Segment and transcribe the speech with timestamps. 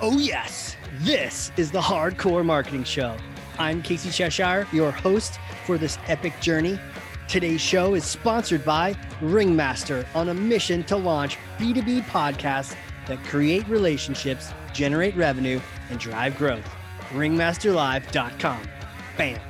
[0.00, 3.16] Oh, yes, this is the Hard Corps Marketing Show.
[3.58, 6.78] I'm Casey Cheshire, your host for this epic journey.
[7.26, 12.76] Today's show is sponsored by Ringmaster on a mission to launch B2B podcasts
[13.08, 15.58] that create relationships, generate revenue,
[15.90, 16.64] and drive growth.
[17.10, 18.68] Ringmasterlive.com.
[19.16, 19.40] Bam.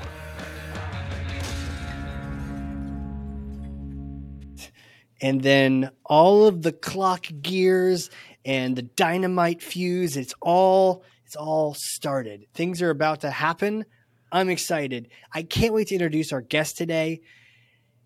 [5.21, 8.09] And then all of the clock gears
[8.49, 12.47] and the dynamite fuse, it's all it's all started.
[12.55, 13.85] Things are about to happen.
[14.33, 15.11] I'm excited.
[15.31, 17.21] I can't wait to introduce our guest today.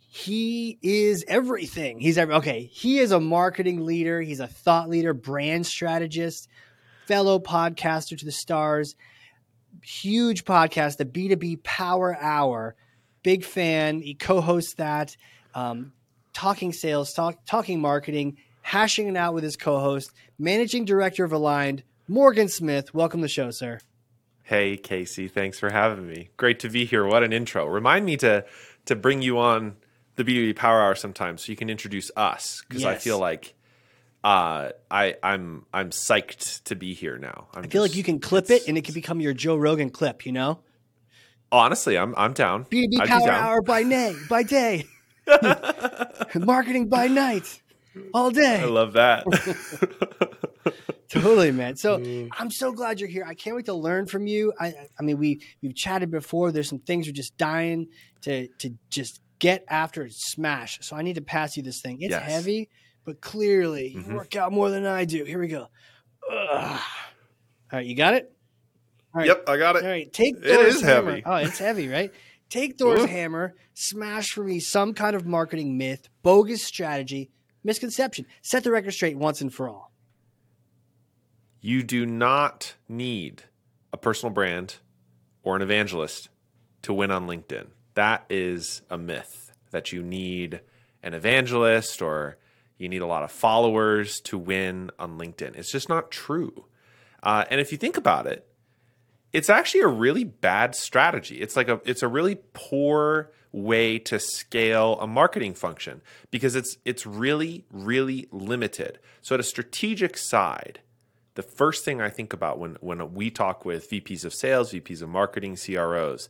[0.01, 2.01] He is everything.
[2.01, 2.65] He's every, okay.
[2.65, 4.21] He is a marketing leader.
[4.21, 6.49] He's a thought leader, brand strategist,
[7.07, 8.97] fellow podcaster to the stars.
[9.85, 12.75] Huge podcast, the B2B Power Hour.
[13.23, 14.01] Big fan.
[14.01, 15.17] He co-hosts that.
[15.55, 15.93] Um,
[16.33, 21.83] talking sales, talk, talking marketing, hashing it out with his co-host, managing director of Alignd,
[22.09, 22.95] Morgan Smith.
[22.95, 23.81] Welcome to the show, sir.
[24.43, 26.31] Hey Casey, thanks for having me.
[26.37, 27.07] Great to be here.
[27.07, 27.67] What an intro.
[27.67, 28.45] Remind me to
[28.87, 29.77] to bring you on
[30.17, 33.55] the B2B Power Hour sometime so you can introduce us because I feel like
[34.25, 37.49] uh, I I'm I'm psyched to be here now.
[37.55, 39.91] I'm I feel like you can clip it and it can become your Joe Rogan
[39.91, 40.59] clip, you know?
[41.53, 42.65] honestly, I'm I'm down.
[42.65, 43.45] B2B I'd Power down.
[43.45, 44.85] Hour by day, by day.
[46.35, 47.62] Marketing by night.
[48.15, 48.61] All day.
[48.61, 49.25] I love that.
[51.09, 51.77] Totally, man.
[51.77, 52.29] So Mm.
[52.39, 53.25] I'm so glad you're here.
[53.27, 54.53] I can't wait to learn from you.
[54.59, 56.53] I, I mean, we we've chatted before.
[56.53, 57.89] There's some things we're just dying
[58.23, 60.79] to to just get after and smash.
[60.83, 61.99] So I need to pass you this thing.
[62.01, 62.23] It's Yes.
[62.23, 62.71] heavy,
[63.05, 65.25] but clearly you work out more than I do.
[65.25, 65.67] Here we go.
[66.33, 66.81] Ugh.
[67.73, 68.33] All right, you got it.
[69.15, 69.27] All right.
[69.27, 69.85] yep, I got it.
[69.85, 71.11] right, take It Thor's is hammer.
[71.11, 71.23] heavy.
[71.27, 72.11] Oh, it's heavy, right?
[72.49, 77.31] Take Thor's hammer, smash for me some kind of marketing myth, bogus strategy,
[77.65, 78.27] misconception.
[78.41, 79.93] Set the record straight once and for all.
[81.61, 83.45] You do not need
[83.93, 84.77] a personal brand
[85.43, 86.29] or an evangelist
[86.83, 87.67] to win on LinkedIn.
[87.95, 90.61] That is a myth that you need
[91.03, 92.37] an evangelist or
[92.79, 95.57] you need a lot of followers to win on LinkedIn.
[95.57, 96.67] It's just not true.
[97.23, 98.47] Uh, and if you think about it,
[99.33, 101.41] it's actually a really bad strategy.
[101.41, 106.77] It's like a it's a really poor way to scale a marketing function because it's
[106.85, 108.99] it's really really limited.
[109.21, 110.81] So at a strategic side,
[111.35, 115.03] the first thing I think about when when we talk with VPs of sales, VPs
[115.03, 116.29] of marketing, CROs,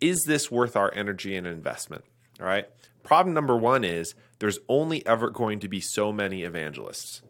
[0.00, 2.04] is this worth our energy and investment?
[2.40, 2.68] All right.
[3.02, 7.22] Problem number one is there's only ever going to be so many evangelists.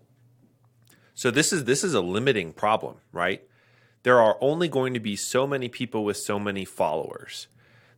[1.14, 3.42] So this is this is a limiting problem, right?
[4.02, 7.48] There are only going to be so many people with so many followers.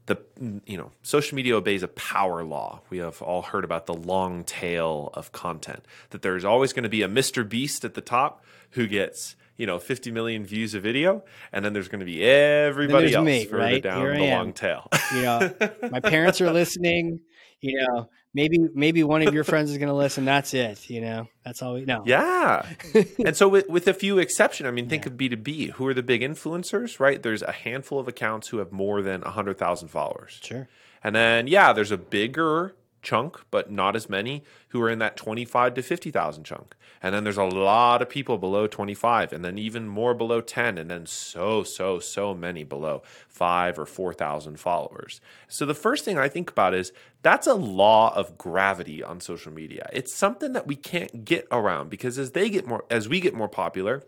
[0.06, 0.18] The
[0.66, 2.80] you know, social media obeys a power law.
[2.90, 5.84] We have all heard about the long tail of content.
[6.10, 7.48] That there's always going to be a Mr.
[7.48, 11.72] Beast at the top who gets you know 50 million views a video, and then
[11.72, 13.82] there's going to be everybody else me, further right?
[13.82, 14.88] down Here the long tail.
[15.14, 15.54] You know,
[15.90, 17.20] my parents are listening.
[17.62, 20.24] You know, maybe maybe one of your friends is going to listen.
[20.24, 20.90] That's it.
[20.90, 22.02] You know, that's all we know.
[22.04, 22.66] Yeah.
[23.24, 25.70] and so with, with a few exception, I mean, think of B2B.
[25.72, 27.22] Who are the big influencers, right?
[27.22, 30.40] There's a handful of accounts who have more than 100,000 followers.
[30.42, 30.68] Sure.
[31.04, 35.16] And then, yeah, there's a bigger chunk, but not as many who are in that
[35.16, 36.74] 25 to 50,000 chunk.
[37.02, 40.78] And then there's a lot of people below 25 and then even more below 10
[40.78, 45.20] and then so so so many below 5 or 4,000 followers.
[45.48, 46.92] So the first thing I think about is
[47.22, 49.88] that's a law of gravity on social media.
[49.92, 53.34] It's something that we can't get around because as they get more as we get
[53.34, 54.04] more popular,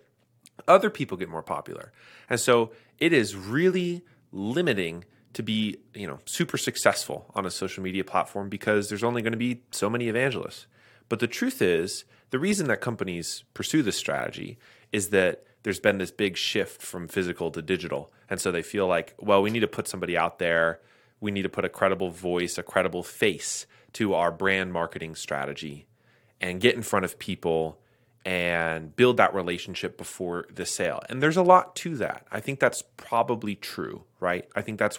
[0.68, 1.92] other people get more popular.
[2.30, 7.82] And so it is really limiting to be, you know, super successful on a social
[7.82, 10.66] media platform because there's only going to be so many evangelists.
[11.08, 14.58] But the truth is, the reason that companies pursue this strategy
[14.92, 18.12] is that there's been this big shift from physical to digital.
[18.30, 20.80] And so they feel like, well, we need to put somebody out there.
[21.20, 25.86] We need to put a credible voice, a credible face to our brand marketing strategy
[26.40, 27.78] and get in front of people
[28.24, 31.02] and build that relationship before the sale.
[31.08, 32.26] And there's a lot to that.
[32.32, 34.48] I think that's probably true, right?
[34.56, 34.98] I think that's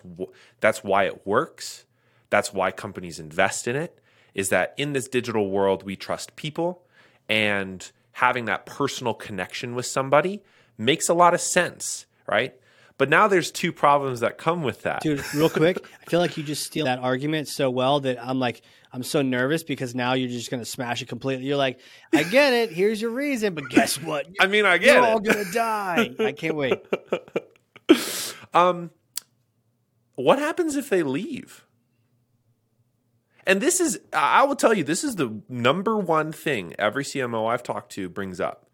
[0.60, 1.86] that's why it works.
[2.30, 4.00] That's why companies invest in it
[4.34, 6.84] is that in this digital world we trust people
[7.28, 10.44] and having that personal connection with somebody
[10.78, 12.54] makes a lot of sense, right?
[12.98, 15.02] But now there's two problems that come with that.
[15.02, 18.40] Dude, real quick, I feel like you just steal that argument so well that I'm
[18.40, 18.62] like,
[18.94, 21.46] I'm so nervous because now you're just going to smash it completely.
[21.46, 21.80] You're like,
[22.14, 22.72] I get it.
[22.72, 23.54] Here's your reason.
[23.54, 24.28] But guess what?
[24.40, 25.10] I mean, I get You're it.
[25.10, 26.12] all going to die.
[26.20, 26.80] I can't wait.
[28.56, 28.92] Um,
[30.16, 31.66] what happens if they leave?
[33.46, 37.52] And this is, I will tell you, this is the number one thing every CMO
[37.52, 38.66] I've talked to brings up,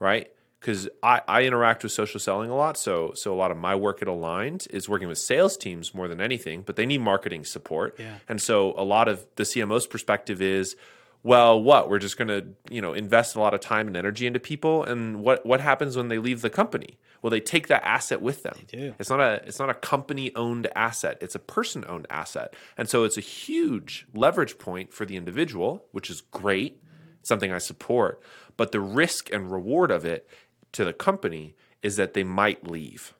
[0.00, 0.28] right?
[0.60, 2.76] Because I, I interact with social selling a lot.
[2.76, 6.08] So so a lot of my work at Alignd is working with sales teams more
[6.08, 7.94] than anything, but they need marketing support.
[7.98, 8.16] Yeah.
[8.28, 10.74] And so a lot of the CMO's perspective is,
[11.22, 14.26] well, what we're just going to you know invest a lot of time and energy
[14.26, 16.98] into people, and what what happens when they leave the company?
[17.22, 18.54] Well, they take that asset with them.
[18.56, 18.94] They do.
[18.98, 21.18] It's not a it's not a company owned asset.
[21.20, 25.84] It's a person owned asset, and so it's a huge leverage point for the individual,
[25.92, 26.82] which is great.
[27.22, 28.22] Something I support,
[28.56, 30.26] but the risk and reward of it
[30.72, 33.14] to the company is that they might leave.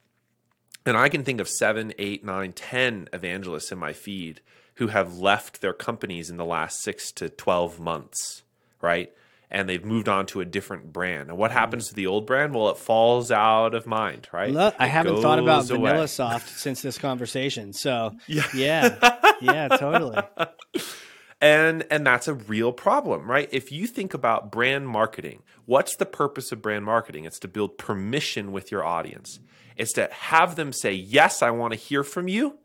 [0.86, 4.40] And I can think of seven, eight, nine, ten evangelists in my feed
[4.74, 8.42] who have left their companies in the last six to 12 months,
[8.80, 9.12] right?
[9.50, 11.30] And they've moved on to a different brand.
[11.30, 12.54] And what happens to the old brand?
[12.54, 14.52] Well, it falls out of mind, right?
[14.52, 15.90] Look, I haven't thought about away.
[15.90, 17.72] Vanilla Soft since this conversation.
[17.72, 18.46] So Yeah.
[18.54, 20.18] yeah, yeah, totally.
[21.40, 23.48] and and that's a real problem right?
[23.52, 27.24] If you think about brand marketing what's the purpose of brand marketing?
[27.24, 29.38] It's to build permission with your audience.
[29.76, 32.58] It's to have them say yes i want to hear from you.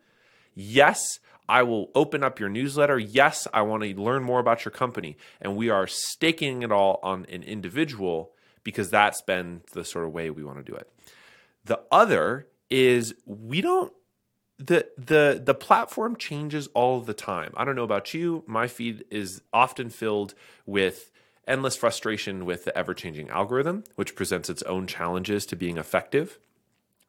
[0.56, 2.98] Yes i will open up your newsletter.
[2.98, 5.18] Yes i want to learn more about your company.
[5.42, 8.32] And we are staking it all on an individual
[8.64, 10.90] because that's been the sort of way we want to do it.
[11.66, 13.94] The other is we don't
[14.66, 17.54] the the the platform changes all the time.
[17.58, 20.34] I don't know about you, my feed is often filled
[20.66, 21.12] with
[21.46, 26.40] endless frustration with the ever-changing algorithm, which presents its own challenges to being effective.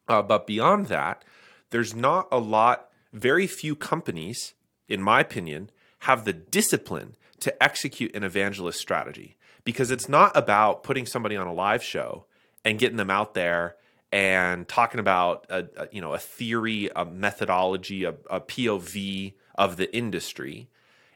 [0.09, 1.23] Uh, but beyond that,
[1.69, 2.89] there's not a lot.
[3.13, 4.53] Very few companies,
[4.89, 5.69] in my opinion,
[5.99, 11.47] have the discipline to execute an evangelist strategy because it's not about putting somebody on
[11.47, 12.25] a live show
[12.65, 13.77] and getting them out there
[14.11, 19.77] and talking about a, a you know a theory, a methodology, a, a POV of
[19.77, 20.69] the industry.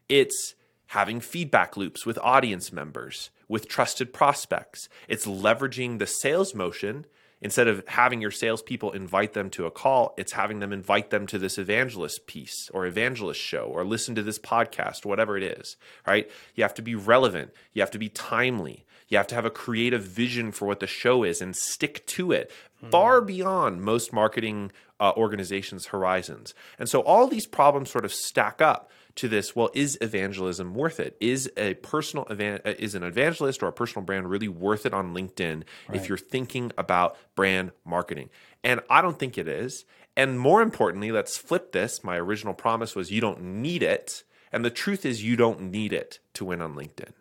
[0.08, 0.56] It's
[0.88, 4.90] having feedback loops with audience members, with trusted prospects.
[5.08, 7.06] It's leveraging the sales motion
[7.42, 11.26] instead of having your salespeople invite them to a call, it's having them invite them
[11.28, 15.78] to this evangelist piece or evangelist show or listen to this podcast, whatever it is,
[16.06, 16.30] right?
[16.56, 17.52] You have to be relevant.
[17.74, 18.86] You have to be timely.
[19.10, 22.32] You have to have a creative vision for what the show is and stick to
[22.32, 22.52] it
[22.90, 26.54] far beyond most marketing uh, organizations' horizons.
[26.78, 31.00] And so all these problems sort of stack up to this well is evangelism worth
[31.00, 31.18] it?
[31.20, 34.94] Is a personal evan- uh, is an evangelist or a personal brand really worth it
[34.94, 38.30] on linkedin if you're thinking about brand marketing?
[38.64, 39.86] And i don't think it is.
[40.16, 42.04] And more importantly let's flip this.
[42.04, 44.24] My original promise was you don't need it.
[44.52, 47.14] And the truth is you don't need it to win on linkedin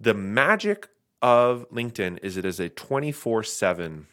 [0.00, 0.88] the magic
[1.22, 4.06] of linkedin is it is a 24-7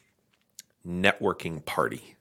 [0.85, 2.15] networking party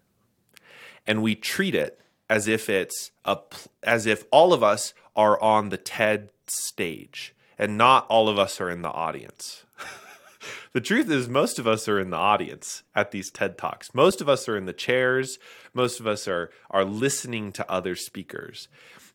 [1.06, 3.38] and we treat it as if it's a
[3.82, 8.60] as if all of us are on the TED stage and not all of us
[8.60, 9.64] are in the audience.
[10.72, 13.94] the truth is most of us are in the audience at these TED Talks.
[13.94, 15.38] Most of us are in the chairs,
[15.72, 18.68] most of us are are listening to other speakers.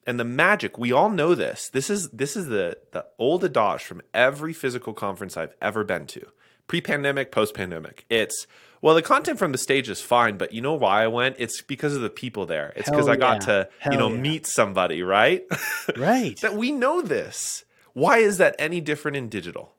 [0.07, 1.69] And the magic, we all know this.
[1.69, 6.07] This is this is the the old adage from every physical conference I've ever been
[6.07, 6.27] to.
[6.67, 8.05] Pre-pandemic, post-pandemic.
[8.09, 8.47] It's
[8.81, 11.35] well, the content from the stage is fine, but you know why I went?
[11.37, 12.73] It's because of the people there.
[12.75, 14.17] It's because I got to, Hell you know, yeah.
[14.17, 15.43] meet somebody, right?
[15.97, 16.39] Right.
[16.41, 17.63] that we know this.
[17.93, 19.73] Why is that any different in digital?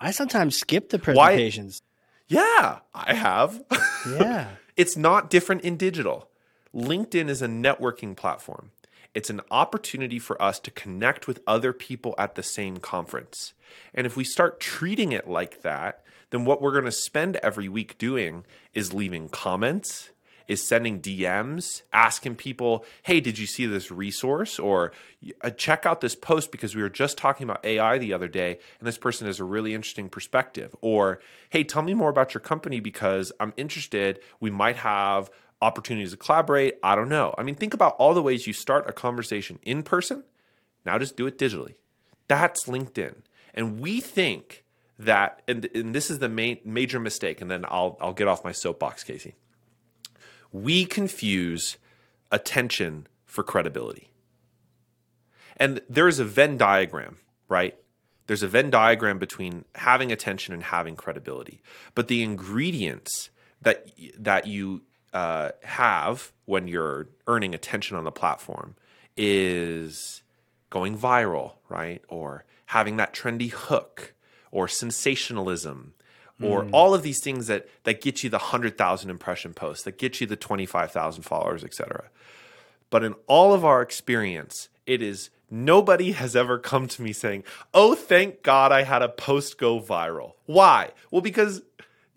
[0.00, 1.82] I sometimes skip the presentations.
[2.26, 3.62] Yeah, I have.
[4.08, 4.48] Yeah.
[4.76, 6.28] it's not different in digital.
[6.74, 8.70] LinkedIn is a networking platform.
[9.14, 13.52] It's an opportunity for us to connect with other people at the same conference.
[13.94, 17.68] And if we start treating it like that, then what we're going to spend every
[17.68, 20.10] week doing is leaving comments,
[20.48, 24.58] is sending DMs, asking people, hey, did you see this resource?
[24.58, 24.92] Or
[25.42, 28.58] uh, check out this post because we were just talking about AI the other day
[28.78, 30.74] and this person has a really interesting perspective.
[30.80, 34.20] Or, hey, tell me more about your company because I'm interested.
[34.40, 35.30] We might have
[35.62, 36.74] opportunities to collaborate.
[36.82, 37.34] I don't know.
[37.38, 40.24] I mean, think about all the ways you start a conversation in person.
[40.84, 41.76] Now just do it digitally.
[42.28, 43.14] That's LinkedIn.
[43.54, 44.64] And we think
[44.98, 48.44] that, and, and this is the main, major mistake, and then I'll, I'll get off
[48.44, 49.36] my soapbox, Casey.
[50.50, 51.78] We confuse
[52.30, 54.10] attention for credibility.
[55.56, 57.76] And there is a Venn diagram, right?
[58.26, 61.62] There's a Venn diagram between having attention and having credibility.
[61.94, 63.86] But the ingredients that
[64.18, 68.74] that you uh, have when you're earning attention on the platform
[69.16, 70.22] is
[70.70, 72.02] going viral, right?
[72.08, 74.14] Or having that trendy hook,
[74.50, 75.94] or sensationalism,
[76.42, 79.96] or all of these things that that get you the hundred thousand impression posts, that
[79.96, 82.10] get you the twenty five thousand followers, etc.
[82.90, 87.44] But in all of our experience, it is nobody has ever come to me saying,
[87.72, 90.90] "Oh, thank God I had a post go viral." Why?
[91.10, 91.62] Well, because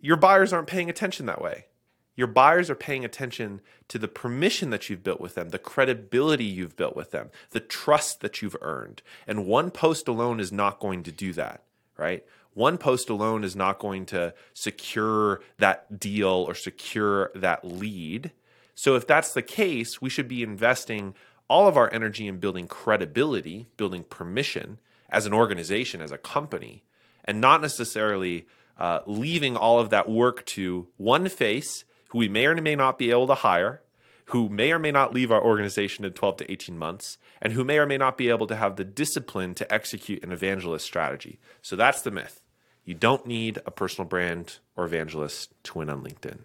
[0.01, 1.65] your buyers aren't paying attention that way.
[2.15, 6.45] Your buyers are paying attention to the permission that you've built with them, the credibility
[6.45, 9.01] you've built with them, the trust that you've earned.
[9.27, 11.63] And one post alone is not going to do that,
[11.97, 12.23] right?
[12.53, 18.31] One post alone is not going to secure that deal or secure that lead.
[18.75, 21.15] So, if that's the case, we should be investing
[21.49, 24.79] all of our energy in building credibility, building permission
[25.09, 26.83] as an organization, as a company,
[27.23, 32.45] and not necessarily uh, leaving all of that work to one face who we may
[32.45, 33.81] or may not be able to hire,
[34.25, 37.63] who may or may not leave our organization in 12 to 18 months, and who
[37.63, 41.39] may or may not be able to have the discipline to execute an evangelist strategy.
[41.61, 42.41] So that's the myth.
[42.83, 46.39] You don't need a personal brand or evangelist to win on LinkedIn.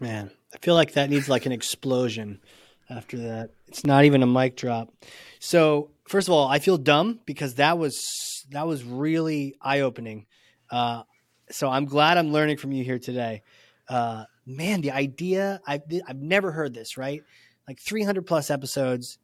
[0.00, 2.40] Man, I feel like that needs like an explosion
[2.90, 3.50] after that.
[3.68, 4.92] It's not even a mic drop.
[5.38, 10.26] So, first of all, I feel dumb because that was that was really eye opening.
[10.70, 11.04] Uh,
[11.50, 13.42] so I'm glad I'm learning from you here today.
[13.88, 16.96] Uh, man, the idea I've I've never heard this.
[16.96, 17.22] Right,
[17.66, 19.18] like 300 plus episodes,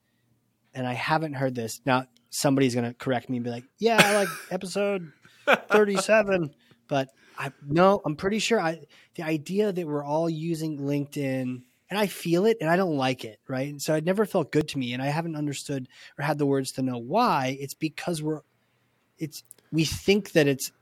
[0.75, 1.81] and I haven't heard this.
[1.85, 5.13] Now somebody's gonna correct me and be like, "Yeah, I like episode
[5.47, 6.55] 37,"
[6.89, 7.09] but
[7.39, 8.81] I no, I'm pretty sure I
[9.15, 13.25] the idea that we're all using LinkedIn and I feel it and I don't like
[13.25, 13.69] it, right?
[13.69, 16.47] And so it never felt good to me and I haven't understood or had the
[16.47, 17.57] words to know why.
[17.61, 18.41] It's because we're
[19.19, 20.73] it's we think that it's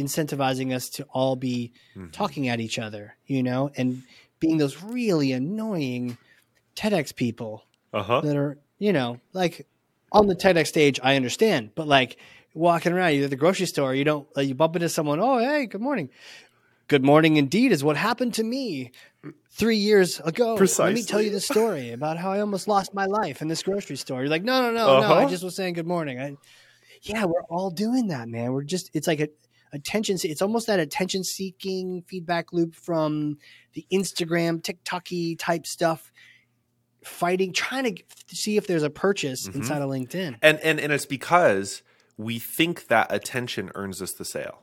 [0.00, 2.10] incentivizing us to all be mm-hmm.
[2.10, 4.02] talking at each other, you know, and
[4.40, 6.16] being those really annoying
[6.76, 8.22] TEDx people uh-huh.
[8.22, 9.66] that are, you know, like
[10.12, 12.16] on the TEDx stage, I understand, but like
[12.54, 15.66] walking around, you're at the grocery store, you don't, you bump into someone, oh, hey,
[15.66, 16.10] good morning.
[16.88, 18.90] Good morning indeed is what happened to me
[19.52, 20.56] three years ago.
[20.56, 20.86] Precisely.
[20.86, 23.62] Let me tell you the story about how I almost lost my life in this
[23.62, 24.22] grocery store.
[24.22, 25.08] You're like, no, no, no, uh-huh.
[25.08, 25.14] no.
[25.14, 25.30] I uh-huh.
[25.30, 26.18] just was saying good morning.
[26.18, 26.36] I,
[27.02, 28.52] yeah, we're all doing that, man.
[28.52, 29.28] We're just, it's like a,
[29.72, 30.16] attention.
[30.22, 33.38] It's almost that attention seeking feedback loop from
[33.74, 36.12] the Instagram, TikToky type stuff.
[37.02, 38.02] Fighting, trying to
[38.36, 39.60] see if there's a purchase mm-hmm.
[39.60, 41.82] inside of LinkedIn, and and and it's because
[42.18, 44.60] we think that attention earns us the sale,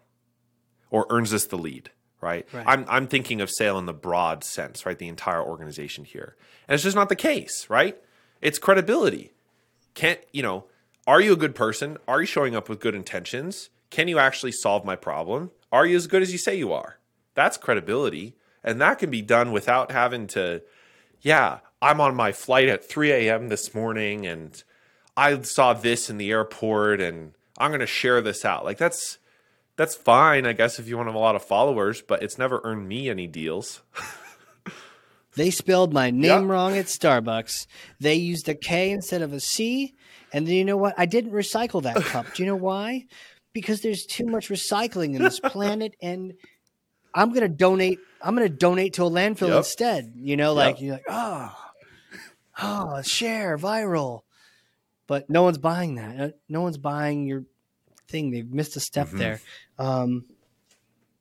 [0.91, 1.89] or earns us the lead
[2.21, 2.47] right?
[2.53, 2.65] right?
[2.67, 4.97] I'm I'm thinking of sale in the broad sense, right?
[4.97, 6.35] The entire organization here.
[6.67, 7.97] And it's just not the case, right?
[8.41, 9.33] It's credibility.
[9.93, 10.65] Can't, you know,
[11.07, 11.97] are you a good person?
[12.07, 13.69] Are you showing up with good intentions?
[13.89, 15.51] Can you actually solve my problem?
[15.71, 16.97] Are you as good as you say you are?
[17.33, 18.35] That's credibility.
[18.63, 20.61] And that can be done without having to,
[21.21, 23.49] yeah, I'm on my flight at 3 a.m.
[23.49, 24.61] this morning and
[25.15, 28.65] I saw this in the airport and I'm going to share this out.
[28.65, 29.19] Like that's,
[29.77, 32.37] that's fine, I guess, if you want to have a lot of followers, but it's
[32.37, 33.81] never earned me any deals.
[35.35, 36.43] they spelled my name yep.
[36.49, 37.67] wrong at Starbucks.
[37.99, 39.95] They used a K instead of a C.
[40.33, 40.95] And then you know what?
[40.97, 42.33] I didn't recycle that cup.
[42.33, 43.05] Do you know why?
[43.53, 46.33] Because there's too much recycling in this planet and
[47.13, 49.57] I'm gonna donate I'm gonna donate to a landfill yep.
[49.57, 50.13] instead.
[50.15, 50.81] You know, like yep.
[50.81, 51.55] you're like, oh,
[52.61, 54.21] oh, share viral.
[55.07, 56.19] But no one's buying that.
[56.19, 57.43] Uh, no one's buying your
[58.07, 58.31] thing.
[58.31, 59.17] They've missed a step mm-hmm.
[59.17, 59.41] there.
[59.79, 60.25] Um,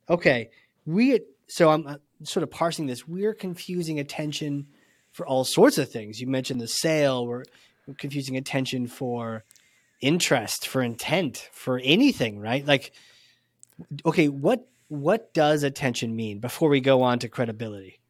[0.08, 0.50] okay,
[0.84, 3.06] we so I'm uh, sort of parsing this.
[3.06, 4.66] We're confusing attention
[5.12, 6.20] for all sorts of things.
[6.20, 7.26] You mentioned the sale.
[7.26, 7.44] We're,
[7.86, 9.44] we're confusing attention for
[10.00, 12.66] interest, for intent, for anything, right?
[12.66, 12.92] Like,
[14.04, 18.00] okay, what what does attention mean before we go on to credibility?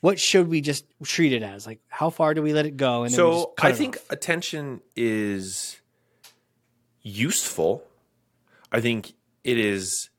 [0.00, 1.66] What should we just treat it as?
[1.66, 3.02] Like, how far do we let it go?
[3.02, 4.10] And so I think off?
[4.10, 5.80] attention is
[7.02, 7.82] useful.
[8.72, 9.12] I think
[9.44, 10.10] it is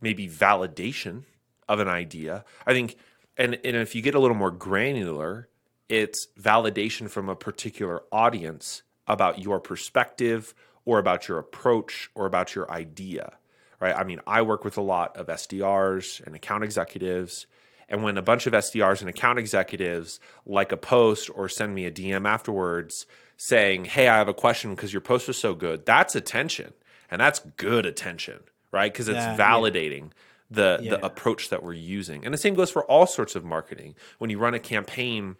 [0.00, 1.24] maybe validation
[1.68, 2.44] of an idea.
[2.66, 2.96] I think,
[3.36, 5.48] and, and if you get a little more granular,
[5.88, 12.54] it's validation from a particular audience about your perspective or about your approach or about
[12.54, 13.32] your idea,
[13.80, 13.94] right?
[13.94, 17.46] I mean, I work with a lot of SDRs and account executives.
[17.88, 21.86] And when a bunch of SDRs and account executives like a post or send me
[21.86, 23.04] a DM afterwards
[23.36, 26.72] saying, Hey, I have a question because your post was so good, that's attention.
[27.10, 28.38] And that's good attention,
[28.70, 28.92] right?
[28.92, 30.02] Because it's yeah, validating.
[30.02, 30.08] Yeah.
[30.52, 30.90] The, yeah.
[30.90, 32.24] the approach that we're using.
[32.24, 33.94] And the same goes for all sorts of marketing.
[34.18, 35.36] When you run a campaign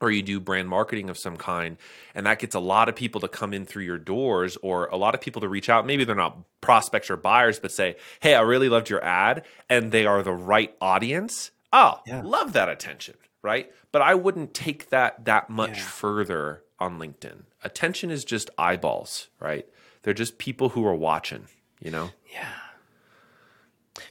[0.00, 1.76] or you do brand marketing of some kind
[2.14, 4.96] and that gets a lot of people to come in through your doors or a
[4.96, 5.86] lot of people to reach out.
[5.86, 9.92] Maybe they're not prospects or buyers but say hey i really loved your ad and
[9.92, 11.50] they are the right audience.
[11.72, 12.22] Oh yeah.
[12.22, 13.70] love that attention right?
[13.92, 15.84] But i wouldn't take that that much yeah.
[15.84, 17.44] further on linkedin.
[17.62, 19.66] Attention is just eyeballs right?
[20.02, 21.46] They're just people who are watching
[21.80, 22.10] you know?
[22.32, 22.48] Yeah.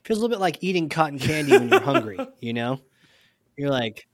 [0.04, 2.80] Feels a little bit like eating cotton candy when you're hungry you know?
[3.58, 4.08] You're like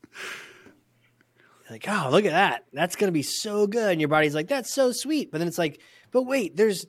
[1.70, 2.64] like, oh, look at that.
[2.72, 3.92] That's going to be so good.
[3.92, 5.30] And your body's like, that's so sweet.
[5.30, 6.86] But then it's like, but wait, there's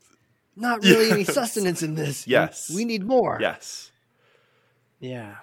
[0.55, 1.13] not really yes.
[1.13, 2.27] any sustenance in this.
[2.27, 2.71] Yes.
[2.73, 3.37] We need more.
[3.39, 3.91] Yes.
[4.99, 5.35] Yeah.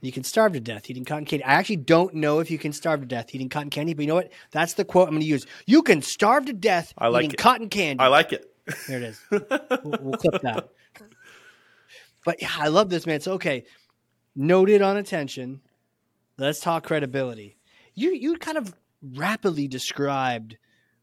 [0.00, 1.44] You can starve to death eating cotton candy.
[1.44, 4.08] I actually don't know if you can starve to death eating cotton candy, but you
[4.08, 4.30] know what?
[4.52, 5.46] That's the quote I'm going to use.
[5.66, 7.38] You can starve to death I like eating it.
[7.38, 8.00] cotton candy.
[8.00, 8.52] I like it.
[8.88, 9.20] There it is.
[9.30, 10.68] we'll, we'll clip that.
[12.24, 13.20] But yeah, I love this man.
[13.20, 13.64] So okay,
[14.34, 15.60] noted on attention.
[16.36, 17.56] Let's talk credibility.
[17.96, 20.56] You you kind of rapidly described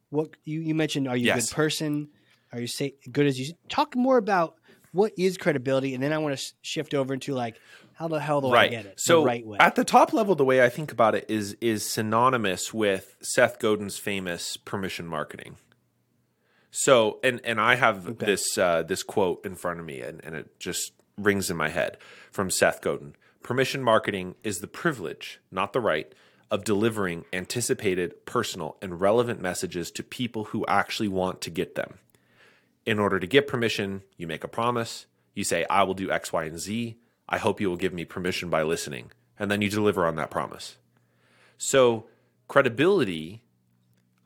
[0.10, 1.08] what you, you mentioned.
[1.08, 2.10] Are you a good person?
[2.54, 4.56] Are you say good as you talk more about
[4.92, 7.60] what is credibility, and then I want to shift over into like
[7.94, 9.58] how the hell do I get it So the right way?
[9.60, 13.60] at the top level, the way I think about it is is synonymous with Seth
[13.60, 15.58] Godin's famous permission marketing.
[16.70, 18.26] So and and I have Okay.
[18.28, 21.70] this uh, this quote in front of me, and, and it just rings in my
[21.70, 21.98] head
[22.32, 23.16] from Seth Godin.
[23.42, 26.14] Permission marketing is the privilege, not the right,
[26.54, 31.96] of delivering anticipated, personal, and relevant messages to people who actually want to get them.
[32.86, 35.08] In order to get permission, you make a promise.
[35.34, 36.96] You say, I will do X, Y, and Z.
[37.28, 39.12] I hope you will give me permission by listening.
[39.40, 40.78] And then you deliver on that promise.
[41.58, 42.06] So,
[42.48, 43.42] credibility,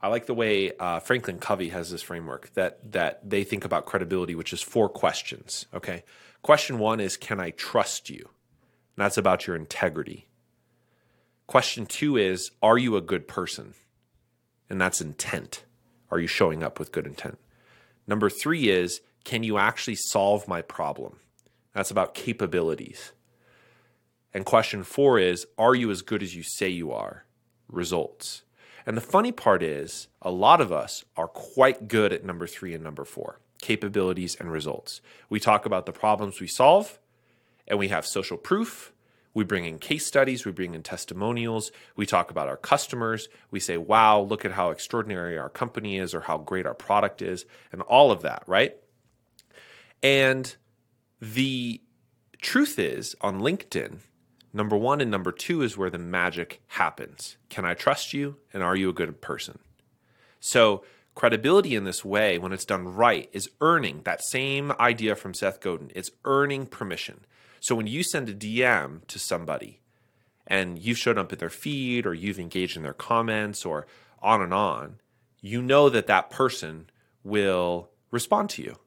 [0.01, 3.85] I like the way uh, Franklin Covey has this framework that, that they think about
[3.85, 5.65] credibility, which is four questions.
[5.73, 6.03] Okay.
[6.41, 8.31] Question one is, Can I trust you?
[8.97, 10.26] And that's about your integrity.
[11.47, 13.73] Question two is, Are you a good person?
[14.69, 15.63] And that's intent.
[16.11, 17.39] Are you showing up with good intent?
[18.05, 21.17] Number three is can you actually solve my problem?
[21.73, 23.11] That's about capabilities.
[24.33, 27.25] And question four is are you as good as you say you are?
[27.69, 28.43] Results.
[28.85, 32.73] And the funny part is a lot of us are quite good at number three
[32.73, 35.01] and number four capabilities and results.
[35.29, 36.99] We talk about the problems we solve,
[37.67, 38.93] and we have social proof.
[39.37, 43.59] We bring in case studies, we bring in testimonials, we talk about our customers, we
[43.59, 47.45] say, wow, look at how extraordinary our company is or how great our product is,
[47.71, 48.75] and all of that, right?
[50.01, 50.55] And
[51.21, 51.79] the
[52.41, 53.99] truth is on LinkedIn,
[54.53, 57.37] number one and number two is where the magic happens.
[57.49, 58.37] Can I trust you?
[58.55, 59.59] And are you a good person?
[60.39, 65.35] So, credibility in this way, when it's done right, is earning that same idea from
[65.35, 65.91] Seth Godin.
[65.93, 67.19] It's earning permission.
[67.59, 69.81] So, when you send a DM to somebody
[70.45, 73.85] and you've showed up in their feed or you've engaged in their comments or
[74.21, 74.99] on and on,
[75.41, 76.89] you know that that person
[77.23, 78.77] will respond to you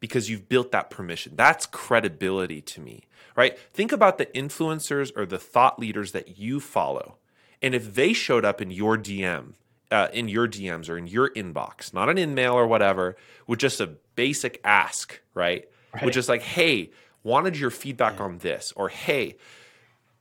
[0.00, 1.32] because you've built that permission.
[1.36, 3.58] That's credibility to me, right?
[3.72, 7.16] Think about the influencers or the thought leaders that you follow.
[7.62, 9.54] And if they showed up in your DM,
[9.90, 13.80] uh, in your DMs or in your inbox, not an in-mail or whatever, with just
[13.80, 15.68] a basic ask, right?
[15.94, 16.04] Right.
[16.04, 16.90] With just like, hey,
[17.26, 19.36] wanted your feedback on this, or hey,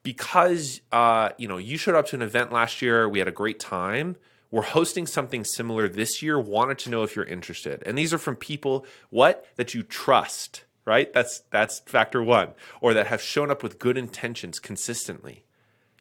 [0.04, 3.32] because uh, you know you showed up to an event last year, we had a
[3.32, 4.18] great time.
[4.52, 6.40] We're hosting something similar this year.
[6.40, 7.84] Wanted to know if you're interested.
[7.86, 11.14] And these are from people what that you trust, right?
[11.14, 12.50] That's that's factor one,
[12.82, 15.46] or that have shown up with good intentions consistently.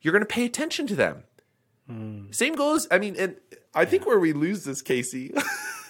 [0.01, 1.25] You're going to pay attention to them.
[2.33, 2.87] Same goes.
[2.91, 3.37] I mean, and
[3.75, 5.35] I think where we lose this, Casey,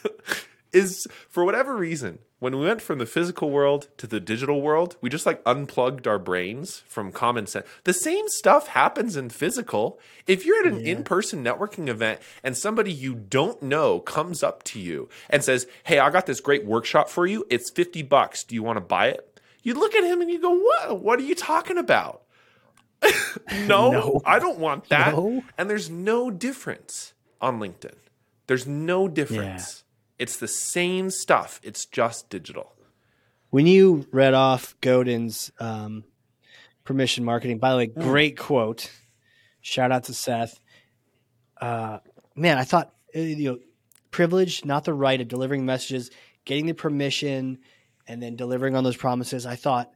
[0.74, 4.96] is for whatever reason, when we went from the physical world to the digital world,
[5.00, 7.66] we just like unplugged our brains from common sense.
[7.84, 9.98] The same stuff happens in physical.
[10.26, 14.62] If you're at an in person networking event and somebody you don't know comes up
[14.64, 17.46] to you and says, Hey, I got this great workshop for you.
[17.48, 18.44] It's 50 bucks.
[18.44, 19.40] Do you want to buy it?
[19.62, 21.00] You look at him and you go, What?
[21.00, 22.24] What are you talking about?
[23.66, 24.20] no, No.
[24.26, 25.14] I don't want that.
[25.14, 25.44] No.
[25.56, 27.94] And there's no difference on LinkedIn.
[28.46, 29.84] There's no difference.
[30.18, 31.61] It's the same stuff.
[31.62, 32.72] It's just digital.
[33.50, 36.05] When you read off Godin's um,
[36.85, 38.90] permission marketing, by the way, great quote.
[39.61, 40.59] Shout out to Seth.
[41.61, 41.98] Uh,
[42.35, 43.59] man, I thought uh, you know,
[44.11, 46.11] privilege, not the right of delivering messages,
[46.44, 47.59] getting the permission,
[48.07, 49.46] and then delivering on those promises.
[49.46, 49.90] I thought,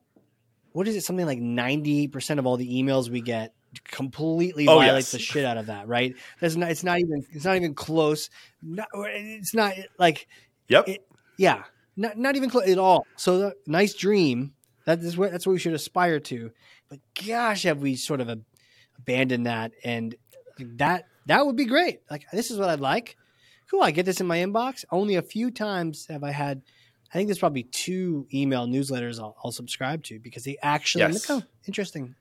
[0.73, 1.03] what is it?
[1.03, 3.55] Something like ninety percent of all the emails we get
[3.85, 5.13] completely Oh, violates yes.
[5.13, 5.89] the shit out of that.
[5.89, 6.15] Right?
[6.41, 6.71] There's not.
[6.71, 7.25] It's not even.
[7.33, 8.31] It's not even close.
[8.63, 10.27] Not, it's not like
[10.69, 10.89] Yep.
[10.89, 11.05] It-
[11.37, 11.65] yeah,
[11.97, 13.07] not not even close at all.
[13.17, 14.55] So the, nice dream.
[14.87, 16.51] That is what that's what we should aspire to.
[16.89, 18.29] But gosh, have we sort of
[18.99, 19.73] abandoned that?
[19.85, 20.15] And
[20.59, 22.01] that that would be great.
[22.11, 23.17] Like this is what I'd like.
[23.71, 23.83] Cool.
[23.83, 24.85] I get this in my inbox.
[24.91, 26.63] Only a few times have I had.
[27.11, 31.31] I think there's probably two email newsletters I'll, I'll subscribe to because they actually Yes.
[31.67, 32.15] interesting,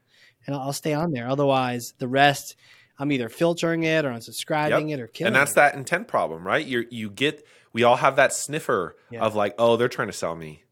[0.48, 1.28] and I'll, I'll stay on there.
[1.30, 2.56] Otherwise, the rest
[3.00, 5.28] I'm either filtering it or unsubscribing it or killing.
[5.28, 5.28] It.
[5.28, 5.56] And that's it.
[5.56, 6.66] that intent problem, right?
[6.66, 9.22] You you get we all have that sniffer Yeah.
[9.22, 10.64] of like, oh, they're trying to sell me.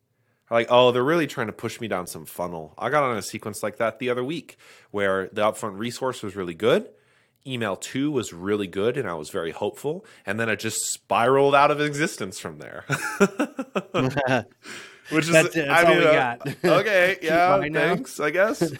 [0.49, 2.73] Or Like, oh, they're really trying to push me down some funnel.
[2.77, 4.57] I got on a sequence like that the other week
[4.91, 6.89] where the upfront resource was really good.
[7.47, 10.03] Email two was really good, and I was very hopeful.
[10.25, 12.85] And then it just spiraled out of existence from there.
[15.09, 15.69] Which is, it.
[15.69, 16.47] I all mean, we uh, got.
[16.65, 17.95] okay, yeah, now.
[17.95, 18.59] thanks, I guess.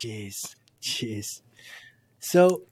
[0.00, 1.42] Jeez, jeez.
[2.18, 2.62] So,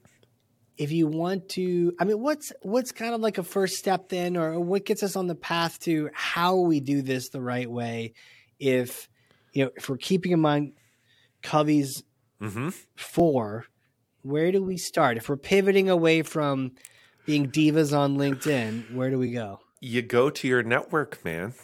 [0.77, 4.35] if you want to, I mean, what's what's kind of like a first step then,
[4.35, 8.13] or what gets us on the path to how we do this the right way?
[8.59, 9.07] If
[9.53, 10.73] you know, if we're keeping in mind
[11.41, 12.03] Covey's
[12.39, 13.65] hmm four,
[14.23, 15.17] where do we start?
[15.17, 16.73] If we're pivoting away from
[17.25, 19.59] being divas on LinkedIn, where do we go?
[19.81, 21.55] You go to your network, man.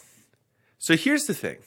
[0.80, 1.60] So here's the thing.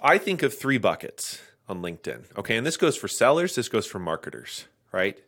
[0.00, 2.36] I think of three buckets on LinkedIn.
[2.36, 5.18] Okay, and this goes for sellers, this goes for marketers, right?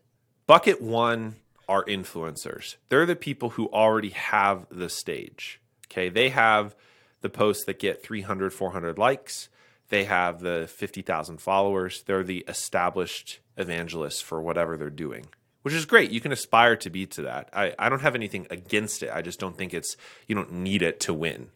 [0.46, 1.36] Bucket one
[1.68, 2.76] are influencers.
[2.88, 5.60] They're the people who already have the stage.
[5.86, 6.74] Okay, they have
[7.20, 9.48] the posts that get 300, 400 likes.
[9.88, 12.02] They have the 50,000 followers.
[12.02, 15.26] They're the established evangelists for whatever they're doing,
[15.62, 16.10] which is great.
[16.10, 17.48] You can aspire to be to that.
[17.52, 19.10] I, I don't have anything against it.
[19.12, 19.96] I just don't think it's,
[20.26, 21.50] you don't need it to win,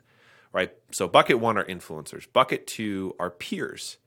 [0.53, 0.73] right?
[0.91, 2.27] So, bucket one are influencers.
[2.33, 3.99] Bucket two are peers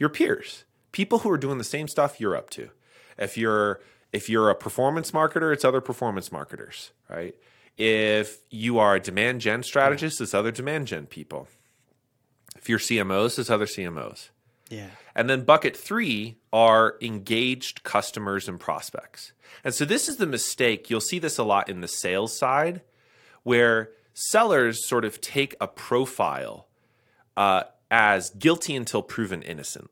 [0.00, 2.70] your peers, people who are doing the same stuff you're up to.
[3.16, 3.80] If you're
[4.12, 7.36] if you're a performance marketer, it's other performance marketers, right?
[7.76, 11.46] If you are a demand gen strategist, it's other demand gen people.
[12.56, 14.30] If you're CMOs, it's other CMOs.
[14.68, 14.88] Yeah.
[15.14, 19.32] And then bucket three are engaged customers and prospects.
[19.64, 20.88] And so this is the mistake.
[20.88, 22.82] You'll see this a lot in the sales side,
[23.42, 26.68] where sellers sort of take a profile
[27.36, 29.90] uh, as guilty until proven innocent.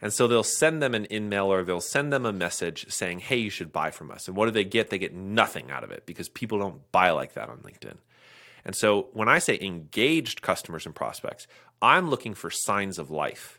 [0.00, 3.36] And so they'll send them an email or they'll send them a message saying, hey,
[3.36, 4.28] you should buy from us.
[4.28, 4.90] And what do they get?
[4.90, 7.96] They get nothing out of it because people don't buy like that on LinkedIn.
[8.64, 11.46] And so when I say engaged customers and prospects,
[11.82, 13.57] I'm looking for signs of life.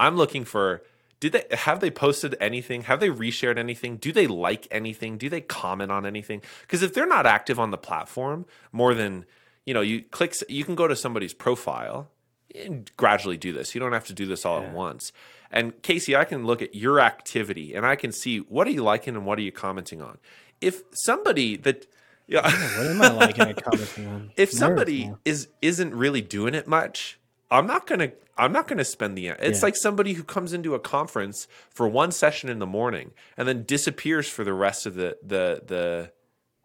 [0.00, 0.82] I'm looking for
[1.20, 2.82] did they have they posted anything?
[2.84, 3.98] Have they reshared anything?
[3.98, 5.18] Do they like anything?
[5.18, 6.40] Do they comment on anything?
[6.62, 9.26] Because if they're not active on the platform more than
[9.66, 12.08] you know, you click you can go to somebody's profile
[12.54, 13.74] and gradually do this.
[13.74, 15.12] You don't have to do this all at once.
[15.52, 18.82] And Casey, I can look at your activity and I can see what are you
[18.82, 20.18] liking and what are you commenting on.
[20.60, 21.86] If somebody that
[22.26, 24.30] yeah, What am I liking and commenting on?
[24.36, 27.19] if somebody is isn't really doing it much
[27.50, 29.66] i'm not gonna i'm not gonna spend the it's Yeah.
[29.66, 33.64] like somebody who comes into a conference for one session in the morning and then
[33.64, 36.12] disappears for the rest of the the the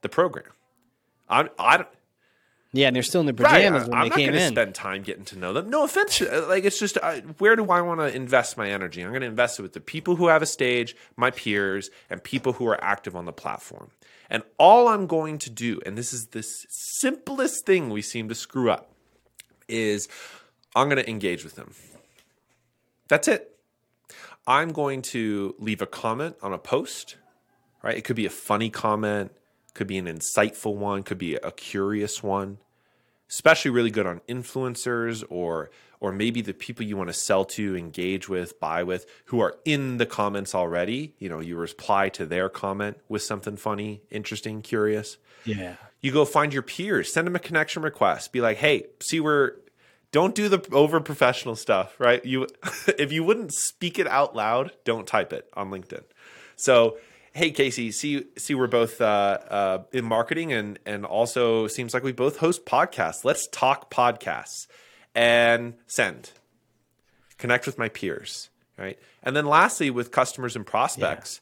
[0.02, 0.52] the program
[1.30, 1.89] i'm i don't
[2.74, 4.45] yeah, and they're still in their pajamas I- when I'm they not came going to
[4.48, 4.52] in.
[4.52, 5.69] spend time getting to know them.
[5.69, 9.02] No offense, uh, like it's just uh, where do I want to invest my energy?
[9.02, 12.21] I'm going to invest it with the people who have a stage, my peers, and
[12.21, 13.91] people who are active on the platform.
[14.30, 18.36] And all I'm going to do, and this is the simplest thing we seem to
[18.36, 18.91] screw up,
[19.69, 20.10] is
[20.76, 21.74] I'm going to engage with them.
[23.08, 23.58] That's it.
[24.46, 27.16] I'm going to leave a comment on a post,
[27.82, 27.98] right?
[27.98, 29.32] It could be a funny comment,
[29.74, 32.60] could be an insightful one, could be a curious one
[33.30, 35.70] especially really good on influencers or
[36.02, 39.58] or maybe the people you want to sell to, engage with, buy with, who are
[39.64, 41.16] in the comments already.
[41.18, 45.18] You know, you reply to their comment with something funny, interesting, curious.
[45.46, 45.76] Yeah.
[46.02, 48.34] You go find your peers, send them a connection request.
[48.34, 49.56] Be like, hey, see where
[50.15, 52.23] don't do the over professional stuff, right?
[52.23, 52.47] You
[52.97, 56.04] if you wouldn't speak it out loud, don't type it on LinkedIn.
[56.56, 56.97] So
[57.34, 62.01] hey Casey, see see we're both uh, uh, in marketing and and also seems like
[62.01, 63.25] we both host podcasts.
[63.25, 64.67] Let's talk podcasts
[65.13, 66.32] and send.
[67.38, 68.97] Connect with my peers, right?
[69.21, 71.41] And then lastly, with customers and prospects,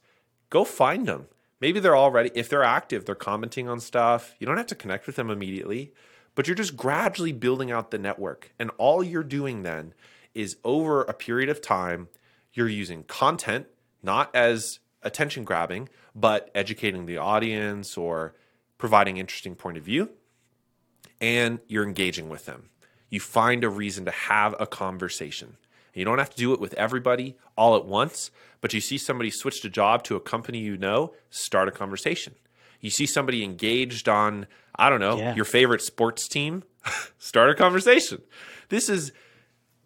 [0.49, 1.27] go find them.
[1.61, 4.33] Maybe they're already if they're active, they're commenting on stuff.
[4.39, 5.93] You don't have to connect with them immediately,
[6.35, 8.51] but you're just gradually building out the network.
[8.59, 9.93] And all you're doing then
[10.33, 12.07] is over a period of time,
[12.53, 13.67] you're using content
[14.03, 18.35] not as attention grabbing, but educating the audience or
[18.77, 20.09] providing interesting point of view,
[21.21, 22.69] and you're engaging with them.
[23.09, 25.57] You find a reason to have a conversation.
[25.93, 29.29] You don't have to do it with everybody all at once, but you see somebody
[29.29, 32.35] switch a job to a company you know, start a conversation.
[32.83, 35.33] You see somebody engaged on, I don't know, Yeah.
[35.35, 36.63] your favorite sports team,
[37.17, 38.21] start a conversation.
[38.69, 39.11] This is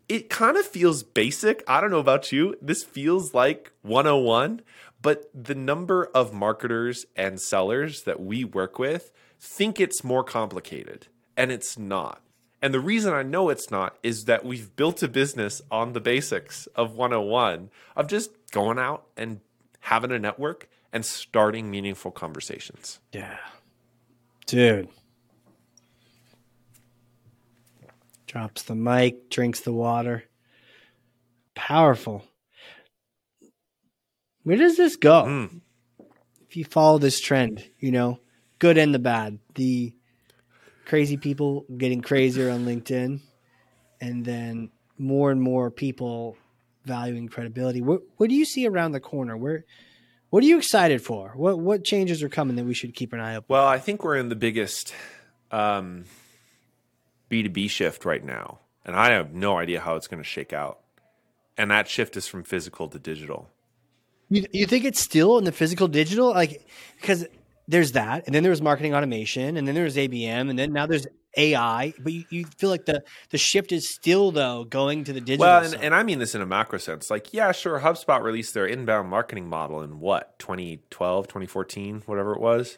[0.10, 1.64] it kind of feels basic.
[1.68, 2.56] I don't know about you.
[2.62, 4.62] This feels like 101,
[5.02, 11.08] but the number of marketers and sellers that we work with think it's more complicated,
[11.36, 12.22] and it's not.
[12.62, 16.00] And the reason I know it's not is that we've built a business on the
[16.02, 19.42] basics of 101 of just going out and
[19.82, 23.00] having a network and starting meaningful conversations.
[23.12, 23.38] Yeah.
[24.46, 24.90] Dude.
[28.26, 30.24] Drops the mic, drinks the water.
[31.56, 32.24] Powerful.
[34.44, 35.24] Where does this go?
[35.24, 35.62] Mm.
[36.48, 38.20] If you follow this trend, you know,
[38.60, 39.94] good and the bad, the
[40.86, 43.20] crazy people getting crazier on LinkedIn,
[44.00, 46.38] and then more and more people
[46.86, 47.82] valuing credibility.
[47.82, 49.36] What what do you see around the corner?
[49.36, 49.66] Where
[50.30, 51.32] what are you excited for?
[51.36, 53.46] What what changes are coming that we should keep an eye out?
[53.48, 54.94] Well, I think we're in the biggest
[55.52, 56.06] um,
[57.30, 60.80] B2B shift right now, and I have no idea how it's going to shake out.
[61.58, 63.50] And that shift is from physical to digital.
[64.30, 66.30] You, you think it's still in the physical digital?
[66.30, 66.68] Like,
[67.00, 67.26] because
[67.68, 70.74] there's that, and then there was marketing automation, and then there was ABM, and then
[70.74, 71.94] now there's AI.
[72.00, 75.46] But you, you feel like the the shift is still though going to the digital.
[75.46, 77.10] Well, and, and I mean this in a macro sense.
[77.10, 82.42] Like, yeah, sure, HubSpot released their inbound marketing model in what, 2012, 2014, whatever it
[82.42, 82.78] was.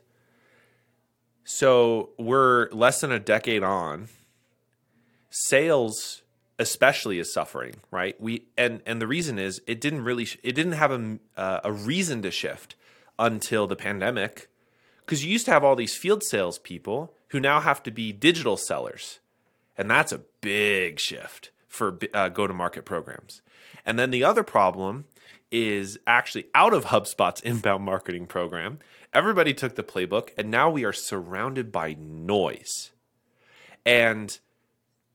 [1.43, 4.10] So we're less than a decade on.
[5.32, 6.24] Sales
[6.60, 8.19] especially is suffering, right?
[8.22, 11.72] We and and the reason is it didn't really it didn't have a uh, a
[11.72, 12.76] reason to shift
[13.17, 14.50] until the pandemic
[15.00, 18.12] because you used to have all these field sales people who now have to be
[18.12, 19.20] digital sellers,
[19.78, 23.42] and that's a big shift for uh, go to market programs.
[23.86, 25.06] And then the other problem
[25.52, 28.80] is actually out of HubSpot's inbound marketing program.
[29.13, 32.92] Everybody took the playbook, and now we are surrounded by noise.
[33.86, 34.38] And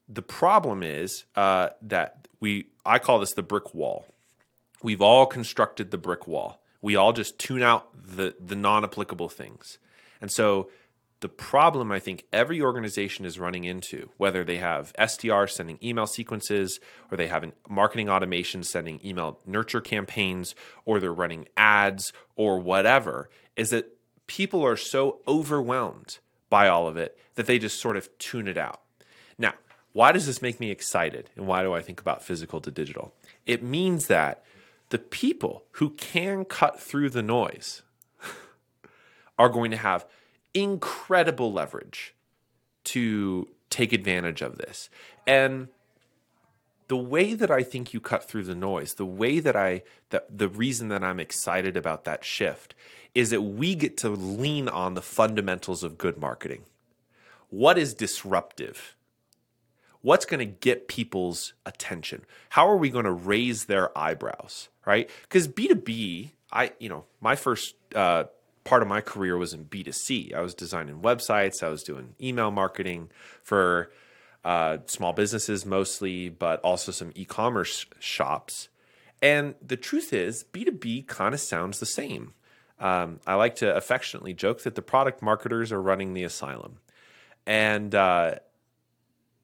[0.08, 4.06] the problem is uh, that we I call this the brick wall.
[4.82, 6.60] We've all constructed the brick wall.
[6.82, 9.78] We all just tune out the the non-applicable things.
[10.20, 10.70] And so
[11.24, 16.06] the problem I think every organization is running into, whether they have SDR sending email
[16.06, 22.58] sequences, or they have marketing automation sending email nurture campaigns, or they're running ads or
[22.60, 26.18] whatever, is that people are so overwhelmed
[26.50, 28.82] by all of it that they just sort of tune it out.
[29.38, 29.54] Now,
[29.94, 31.30] why does this make me excited?
[31.36, 33.14] And why do I think about physical to digital?
[33.46, 34.44] It means that
[34.90, 37.80] the people who can cut through the noise
[39.38, 40.04] are going to have
[40.54, 42.14] incredible leverage
[42.84, 44.88] to take advantage of this.
[45.26, 45.68] And
[46.88, 50.38] the way that I think you cut through the noise, the way that I that
[50.38, 52.74] the reason that I'm excited about that shift
[53.14, 56.64] is that we get to lean on the fundamentals of good marketing.
[57.48, 58.96] What is disruptive?
[60.02, 62.24] What's going to get people's attention?
[62.50, 65.08] How are we going to raise their eyebrows, right?
[65.30, 68.24] Cuz B2B, I, you know, my first uh,
[68.64, 70.34] part of my career was in B2C.
[70.34, 73.10] I was designing websites, I was doing email marketing
[73.42, 73.90] for
[74.44, 78.68] uh, small businesses mostly, but also some e commerce shops.
[79.22, 82.34] And the truth is, B2B kind of sounds the same.
[82.78, 86.78] Um, I like to affectionately joke that the product marketers are running the asylum.
[87.46, 88.36] And, uh,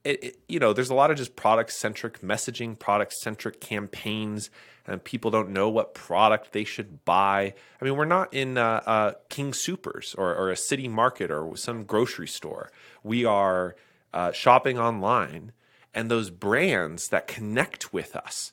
[0.05, 4.51] it, it, you know, there's a lot of just product centric messaging, product centric campaigns,
[4.87, 7.55] and people don't know what product they should buy.
[7.81, 11.57] I mean, we're not in uh, uh, King Soopers or, or, a city market or
[11.57, 12.71] some grocery store.
[13.03, 13.77] We are
[14.13, 15.53] uh, shopping online,
[15.95, 18.53] and those brands that connect with us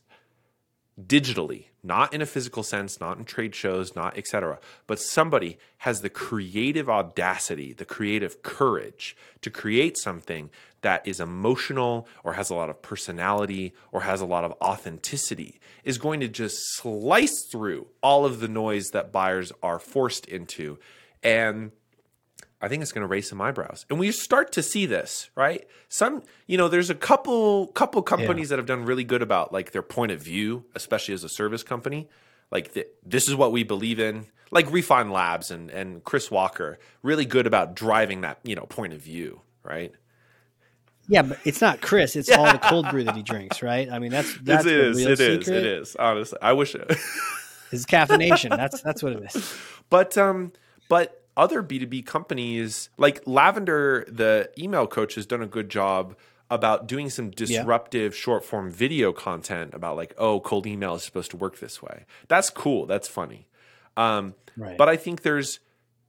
[1.01, 4.59] digitally, not in a physical sense, not in trade shows, not etc.
[4.87, 10.49] But somebody has the creative audacity, the creative courage to create something
[10.81, 15.59] that is emotional or has a lot of personality or has a lot of authenticity
[15.83, 20.77] is going to just slice through all of the noise that buyers are forced into
[21.23, 21.71] and
[22.59, 23.85] I think it's going to raise some eyebrows.
[23.89, 25.67] And we start to see this, right?
[25.89, 28.55] Some, you know, there's a couple couple companies yeah.
[28.55, 31.61] that have done really good about like their point of view, especially as a service
[31.61, 32.09] company.
[32.49, 34.27] Like the, this is what we believe in.
[34.49, 38.93] Like Refine Labs and and Chris Walker, really good about driving that, you know, point
[38.93, 39.93] of view, right?
[41.07, 42.15] Yeah, but it's not Chris.
[42.15, 43.89] It's all the cold brew that he drinks, right?
[43.89, 44.97] I mean, that's that's it is.
[44.99, 45.41] It secret.
[45.41, 45.47] is.
[45.47, 45.95] It is.
[45.95, 46.89] Honestly, I wish it.
[47.71, 48.49] is caffeination.
[48.49, 49.55] That's that's what it is.
[49.89, 50.51] But um,
[50.89, 56.15] but other B2B companies, like Lavender, the email coach, has done a good job
[56.49, 58.17] about doing some disruptive yeah.
[58.17, 62.05] short form video content about like, oh, cold email is supposed to work this way.
[62.27, 62.85] That's cool.
[62.85, 63.47] That's funny.
[63.95, 64.77] Um, right.
[64.77, 65.59] But I think there's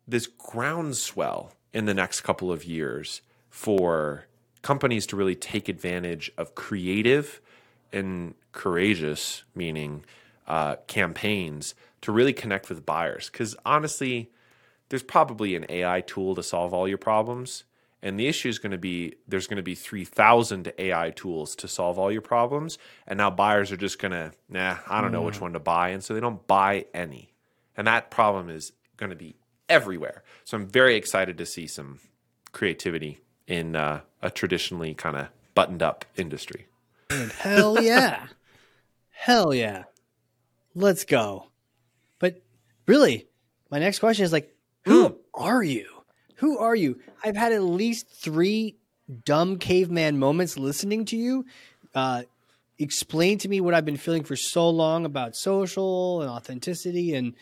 [0.06, 4.26] this groundswell in the next couple of years for
[4.62, 7.40] companies to really take advantage of creative
[7.92, 10.04] and courageous, meaning
[10.46, 13.28] uh, campaigns to really connect with buyers.
[13.30, 14.30] Because honestly,
[14.88, 17.64] there's probably an AI tool to solve all your problems.
[18.00, 21.68] And the issue is going to be there's going to be 3,000 AI tools to
[21.68, 22.78] solve all your problems.
[23.06, 25.42] And now buyers are just going to, nah, I don't know which mm.
[25.42, 25.88] one to buy.
[25.90, 27.32] And so they don't buy any.
[27.76, 29.34] And that problem is going to be
[29.68, 30.22] everywhere.
[30.44, 31.98] So I'm very excited to see some
[32.52, 36.66] creativity in uh, a traditionally kind of buttoned up industry.
[37.38, 38.26] hell yeah.
[39.10, 39.84] hell yeah.
[40.74, 41.50] Let's go.
[42.20, 42.40] But
[42.86, 43.26] really,
[43.70, 45.14] my next question is like, who hmm.
[45.34, 45.86] are you?
[46.36, 47.00] Who are you?
[47.24, 48.76] I've had at least three
[49.24, 51.46] dumb caveman moments listening to you.
[51.94, 52.22] Uh,
[52.78, 57.34] explain to me what I've been feeling for so long about social and authenticity and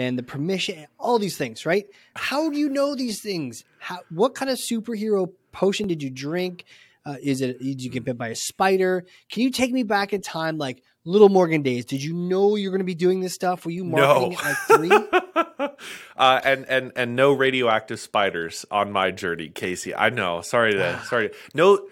[0.00, 1.84] and the permission, all these things, right?
[2.14, 3.64] How do you know these things?
[3.78, 6.64] How what kind of superhero potion did you drink?
[7.04, 9.04] Uh, is it did you get bit by a spider?
[9.30, 11.84] Can you take me back in time, like little Morgan days?
[11.84, 13.64] Did you know you're going to be doing this stuff?
[13.64, 14.38] Were you marketing No.
[14.42, 15.68] like three?
[16.16, 19.94] uh, and and and no radioactive spiders on my journey, Casey.
[19.94, 20.40] I know.
[20.42, 21.28] Sorry to sorry.
[21.30, 21.86] To, no,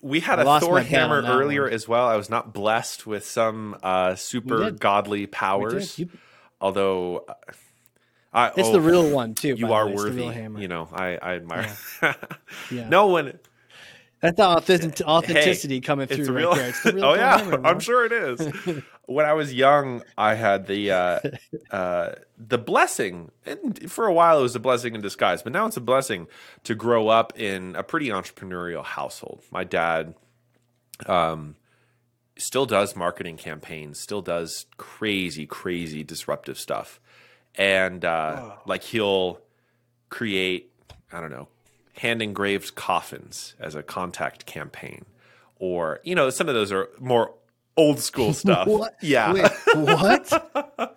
[0.00, 1.72] we had I a Thor my bet on hammer earlier one.
[1.72, 2.06] as well.
[2.06, 6.08] I was not blessed with some uh, super godly powers, You-
[6.60, 7.26] although.
[8.32, 9.54] I, It's oh, the real one too.
[9.56, 9.92] You are way.
[9.94, 10.28] It's the worthy.
[10.28, 10.60] real.
[10.60, 11.68] You know, I, I admire.
[12.02, 12.14] Yeah.
[12.88, 13.38] No one.
[14.20, 16.54] That's the authentic- authenticity Hey, coming through It's a right real.
[16.54, 16.68] there.
[16.68, 18.82] It's the real oh yeah, hammer, I'm sure it is.
[19.06, 21.20] when I was young, I had the uh,
[21.70, 25.42] uh, the blessing, and for a while it was a blessing in disguise.
[25.42, 26.26] But now it's a blessing
[26.64, 29.42] to grow up in a pretty entrepreneurial household.
[29.52, 30.14] My dad,
[31.06, 31.54] um,
[32.38, 37.00] still does marketing campaigns, still does crazy, crazy disruptive stuff,
[37.56, 39.40] and uh, like he'll
[40.08, 40.72] create,
[41.12, 41.48] I don't know,
[41.98, 45.04] hand engraved coffins as a contact campaign,
[45.58, 47.34] or you know, some of those are more
[47.76, 48.66] old school stuff.
[48.66, 48.96] What?
[49.02, 49.32] Yeah.
[49.32, 50.96] Wait, what?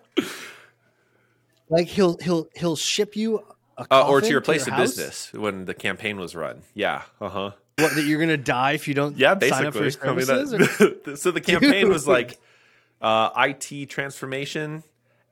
[1.68, 3.42] like he'll he'll he'll ship you
[3.78, 6.62] a Uh, or to your place your of business when the campaign was run.
[6.74, 7.02] Yeah.
[7.20, 7.50] Uh huh.
[7.78, 10.08] What that you're gonna die if you don't Yeah, sign up for basically.
[10.08, 12.38] I mean, that- so the campaign was like
[13.00, 14.82] uh, IT transformation,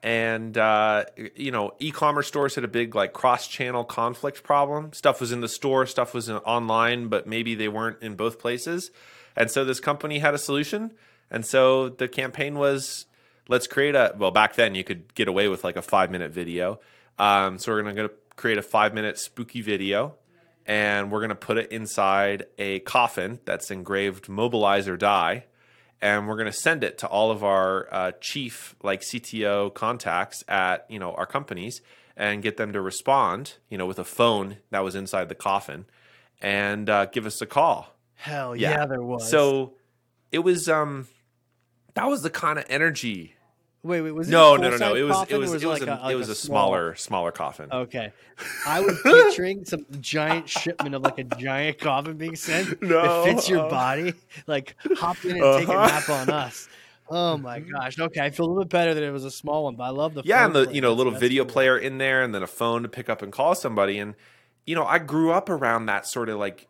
[0.03, 1.05] and uh,
[1.37, 4.93] you know, e-commerce stores had a big like cross-channel conflict problem.
[4.93, 8.39] Stuff was in the store, stuff was in, online, but maybe they weren't in both
[8.39, 8.91] places.
[9.37, 10.93] And so this company had a solution.
[11.31, 13.07] And so the campaign was,
[13.49, 14.15] let's create a.
[14.17, 16.81] Well, back then you could get away with like a five-minute video.
[17.19, 20.15] Um, so we're gonna create a five-minute spooky video
[20.71, 25.45] and we're going to put it inside a coffin that's engraved mobilize or die
[26.01, 30.45] and we're going to send it to all of our uh, chief like cto contacts
[30.47, 31.83] at you know our companies
[32.17, 35.87] and get them to respond you know with a phone that was inside the coffin
[36.41, 38.71] and uh, give us a call Hell yeah.
[38.71, 38.87] Yeah.
[38.87, 39.29] there was.
[39.29, 39.75] so
[40.31, 41.09] it was um
[41.95, 43.35] that was the kind of energy
[43.83, 45.67] wait, wait, was it no a no no no it was it or was it
[45.67, 48.13] was, like a, like it was a, small- smaller smaller coffin Okay,
[48.67, 53.25] I was picturing some giant shipment of like a giant coffin being sent No, that
[53.25, 54.15] fits your uh, body.
[54.47, 55.87] Like hop in and take a Uh-huh.
[55.87, 56.69] nap on us.
[57.13, 57.99] Oh my gosh.
[57.99, 59.89] Okay, I feel a little bit better that it was a small one, but I
[59.91, 61.53] love the yeah, and the you know little video cool.
[61.53, 63.99] player in there, and then a phone to pick up and call somebody.
[63.99, 64.15] And
[64.65, 66.69] you know, I grew up around that sort of like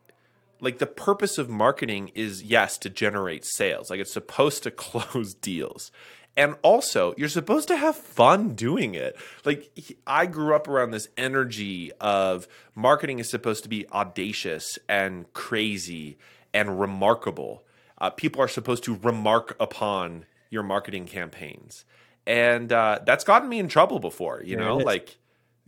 [0.61, 3.91] like the purpose of marketing is yes to generate sales.
[3.91, 5.91] Like it's supposed to close deals.
[6.37, 9.17] And also, you're supposed to have fun doing it.
[9.45, 14.79] Like he- I grew up around this energy of marketing is supposed to be audacious
[14.89, 16.19] and crazy
[16.55, 17.65] and remarkable.
[17.99, 21.85] Uh, people are supposed to remark upon your marketing campaigns,
[22.27, 24.41] and uh, that's gotten me in trouble before.
[24.43, 25.19] You Yeah, know, like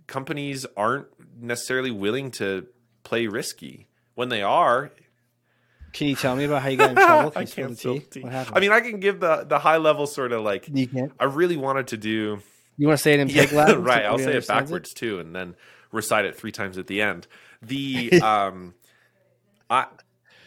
[0.07, 1.07] companies aren't
[1.41, 2.67] necessarily willing to
[3.03, 3.89] play risky.
[4.15, 4.91] When they are,
[5.93, 7.31] Can you tell me about how you got in trouble?
[7.31, 8.07] Can I can't the spill tea?
[8.11, 8.21] tea.
[8.21, 8.57] What happened?
[8.57, 10.69] I mean, I can give the the high level sort of like.
[10.73, 11.13] you can't.
[11.19, 12.41] I really wanted to do
[12.77, 13.75] You want to say it in yeah, pig Latin?
[13.77, 14.05] so right.
[14.05, 15.55] I'll say it backwards too, and then
[15.91, 17.27] recite it three times at the end.
[17.61, 18.75] The um,
[19.69, 19.87] I,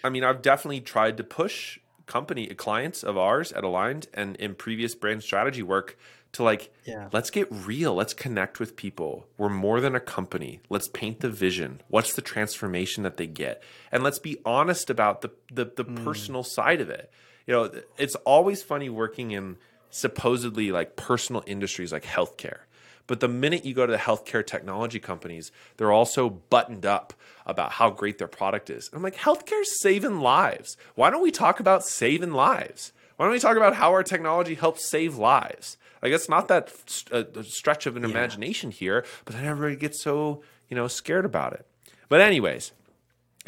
[0.03, 4.53] I mean, I've definitely tried to push company clients of ours at Alignd and in
[4.55, 5.97] previous brand strategy work
[6.35, 7.09] to like, Yeah.
[7.11, 7.93] let's get real.
[7.95, 9.27] Let's connect with people.
[9.37, 10.61] We're more than a company.
[10.69, 11.81] Let's paint the vision.
[11.89, 16.03] What's the transformation that they get, and let's be honest about the the, the Hmm.
[16.03, 17.11] personal side of it.
[17.47, 19.57] You know, it's always funny working in
[19.89, 22.59] supposedly like personal industries like healthcare.
[23.07, 27.13] But the minute you go to the healthcare technology companies, they're also buttoned up
[27.45, 28.89] about how great their product is.
[28.93, 30.75] I'm like, healthcare's saving lives.
[30.95, 32.91] Why don't we talk about saving lives?
[33.15, 35.77] Why don't we talk about how our technology helps save lives?
[36.05, 40.43] Like, it's not that st- stretch of an imagination here, but then everybody gets so,
[40.69, 41.65] you know, scared about it.
[42.09, 42.73] But, anyways,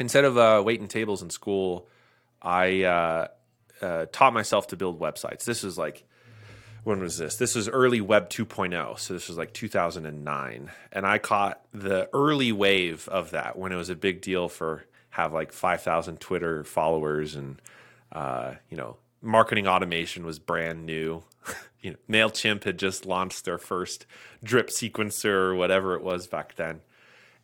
[0.00, 1.86] instead of uh, waiting tables in school,
[2.42, 3.28] I uh,
[3.80, 5.44] uh, taught myself to build websites.
[5.44, 6.02] This is like,
[6.82, 7.36] when was this?
[7.36, 8.98] This was early Web 2.0.
[8.98, 10.72] So this was like 2009.
[10.90, 14.84] And I caught the early wave of that when it was a big deal for
[15.10, 17.62] have like 5,000 Twitter followers and,
[18.10, 21.22] uh, you know, marketing automation was brand new.
[21.80, 24.06] you know, MailChimp had just launched their first
[24.42, 26.80] drip sequencer or whatever it was back then.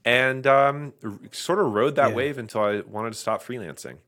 [0.05, 0.93] And um,
[1.33, 2.15] sort of rode that Yeah.
[2.15, 3.99] wave until I wanted to stop freelancing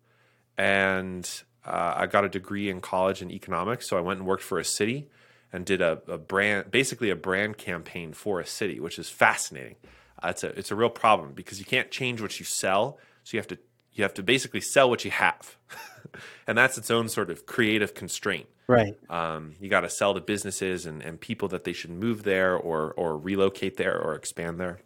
[0.59, 3.89] and uh, I got a degree in college in economics.
[3.89, 5.09] So I went and worked for a city
[5.53, 9.77] and did a, a brand, basically a brand campaign for a city, which is fascinating.
[10.23, 13.37] Uh, it's a it's a real problem because you can't change what you sell, so
[13.37, 13.59] you have to
[13.97, 15.57] you have to basically sell what you have,
[16.47, 18.47] and that's its own sort of creative constraint.
[18.69, 18.97] Right.
[19.09, 22.57] Um, you got to sell to businesses and, and people that they should move there
[22.57, 24.79] or or relocate there or expand there.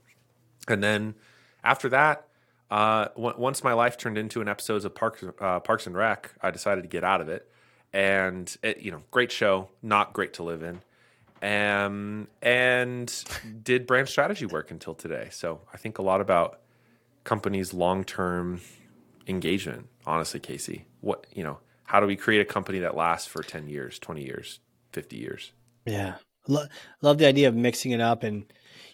[0.68, 1.14] And then
[1.64, 2.26] after that,
[2.70, 6.32] uh, w- once my life turned into an episode of Parks uh, Parks and Rec,
[6.40, 7.50] I decided to get out of it.
[7.92, 10.80] And it, you know, great show, not great to live in.
[11.42, 13.12] Um, and
[13.64, 15.28] did brand strategy work until today.
[15.32, 16.60] So I think a lot about
[17.24, 18.60] companies' long term
[19.30, 19.86] engagement.
[20.06, 23.68] Honestly, Casey, what you know, how do we create a company that lasts for ten
[23.68, 24.60] years, twenty years,
[24.92, 25.52] fifty years?
[25.86, 26.16] Yeah.
[26.48, 26.66] Lo-
[27.02, 28.22] love the idea of mixing it up.
[28.22, 28.44] And,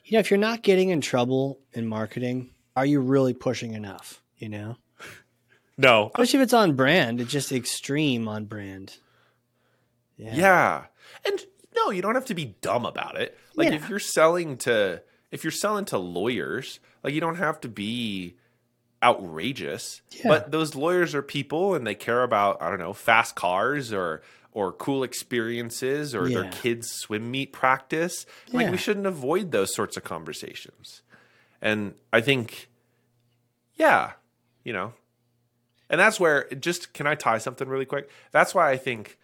[0.05, 4.20] you know, if you're not getting in trouble in marketing, are you really pushing enough?
[4.39, 4.76] You know,
[5.78, 8.97] No, especially if it's on brand, it's just extreme on brand.
[10.16, 10.34] Yeah.
[10.34, 10.84] Yeah.
[11.24, 13.37] And no, you don't have to be dumb about it.
[13.55, 13.76] Like Yeah.
[13.76, 18.37] if you're selling to if you're selling to lawyers, like you don't have to be
[19.03, 20.03] outrageous.
[20.11, 20.28] Yeah.
[20.28, 24.22] But those lawyers are people and they care about, I don't know, fast cars or
[24.53, 28.24] or cool experiences or their kids swim meet practice.
[28.53, 31.03] Like we shouldn't avoid those sorts of conversations.
[31.61, 32.70] And I think
[33.74, 34.12] yeah,
[34.64, 34.94] you know.
[35.88, 38.11] And that's where just can I tie something really quick?
[38.32, 39.18] That's why I think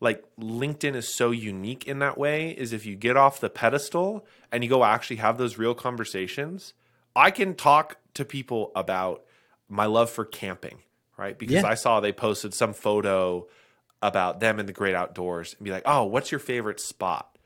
[0.00, 4.26] like LinkedIn is so unique in that way is if you get off the pedestal
[4.52, 6.74] and you go actually have those real conversations,
[7.16, 9.24] I can talk to people about
[9.68, 10.78] my love for camping,
[11.16, 11.36] right?
[11.38, 11.66] Because Yeah.
[11.66, 13.48] I saw they posted some photo
[14.02, 17.36] about them in the great outdoors and be like, "Oh, what's your favorite spot?"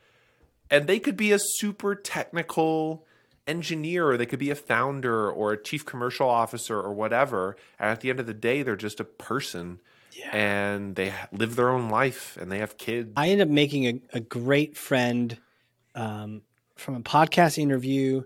[0.70, 3.06] And they could be a super technical
[3.46, 7.56] engineer or they could be a founder or a chief commercial officer or whatever.
[7.78, 9.80] And at the end of the day, they're just a person
[10.12, 10.36] Yeah.
[10.36, 13.12] and they live their own life and they have kids.
[13.16, 15.36] I ended up making a, a great friend
[15.94, 16.42] um,
[16.76, 18.22] from a podcast interview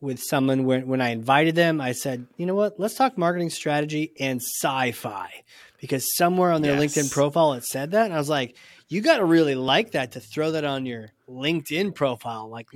[0.00, 3.50] with someone when, when I invited them, I said, you know what, let's talk marketing
[3.50, 5.30] strategy and sci-fi
[5.78, 6.96] because somewhere on their Yes.
[6.96, 8.06] LinkedIn profile it said that.
[8.06, 8.56] And I was like,
[8.88, 12.48] you got to really like that to throw that on your LinkedIn profile.
[12.48, 12.68] Like,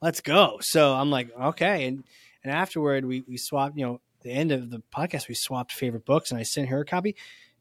[0.00, 0.58] let's go.
[0.60, 1.86] So I'm like, okay.
[1.86, 2.04] And,
[2.42, 6.06] and afterward we, we swapped, you know, the end of the podcast, we swapped favorite
[6.06, 7.14] books and I sent her a copy.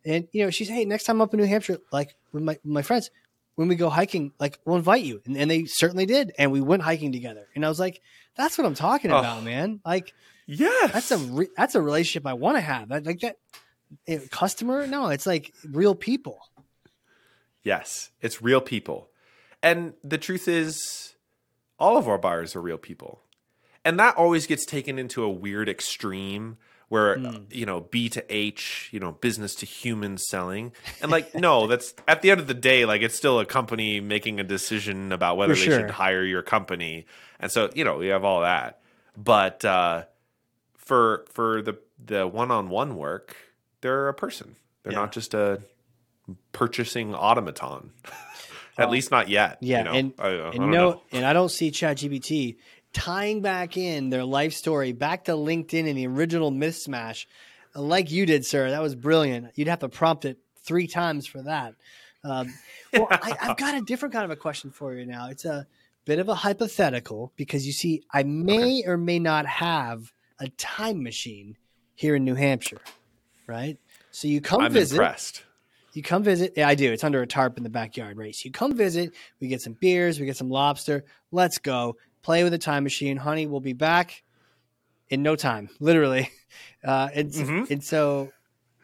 [0.05, 2.43] And, you know, she said, hey, next time I'm up in New Hampshire, like with
[2.43, 3.09] my, with my friends,
[3.55, 5.21] when we go hiking, like we'll invite you.
[5.25, 6.31] And, and they certainly did.
[6.37, 7.47] And we went hiking together.
[7.55, 8.01] And I was like,
[8.35, 9.19] that's what I'm talking Oh.
[9.19, 9.79] about, man.
[9.85, 10.13] Like
[10.45, 12.91] yeah, that's a, re- that's a relationship I want to have.
[12.91, 13.37] I, like that
[14.07, 14.85] eh, customer.
[14.87, 16.39] No, it's like real people.
[17.63, 19.09] Yes, it's real people.
[19.61, 21.15] And the truth is,
[21.79, 23.21] all of our buyers are real people.
[23.85, 26.57] And that always gets taken into a weird extreme
[26.93, 27.37] where, Hmm.
[27.49, 30.73] you know, B to H, you know, business to human selling.
[31.01, 33.99] And like, no, that's at the end of the day, like it's still a company
[33.99, 37.07] making a decision about whether they should hire your company.
[37.39, 38.79] And so, you know, we have all that.
[39.17, 40.03] But uh,
[40.77, 43.35] for for the the one on one work,
[43.81, 44.55] they're a person.
[44.83, 44.99] They're Yeah.
[44.99, 45.61] not just a
[46.51, 47.91] purchasing automaton.
[48.77, 48.91] At Oh.
[48.91, 49.57] least not yet.
[49.61, 49.91] Yeah, you know?
[49.93, 51.01] and I, I don't and no, know.
[51.11, 52.57] and I don't see ChatGPT
[52.93, 57.27] tying back in their life story back to LinkedIn and the original Myth Smash,
[57.75, 58.69] like you did, sir.
[58.69, 59.51] That was brilliant.
[59.55, 61.75] You'd have to prompt it three times for that.
[62.23, 62.53] Um,
[62.93, 65.29] well, I, I've got a different kind of a question for you now.
[65.29, 65.67] It's a
[66.05, 71.03] bit of a hypothetical because you see, I may or may not have a time
[71.03, 71.57] machine
[71.95, 72.81] here in New Hampshire,
[73.47, 73.77] right?
[74.11, 74.95] So you come I'm visit.
[74.95, 75.43] impressed.
[75.93, 76.53] You come visit.
[76.57, 76.91] Yeah, I do.
[76.91, 78.35] It's under a tarp in the backyard, right?
[78.35, 79.13] So you come visit.
[79.39, 80.19] We get some beers.
[80.19, 81.05] We get some lobster.
[81.31, 83.45] Let's go play with the time machine, honey.
[83.45, 84.23] We'll be back
[85.09, 86.29] in no time, literally.
[86.85, 87.69] Uh, and Mhm.
[87.71, 88.31] and so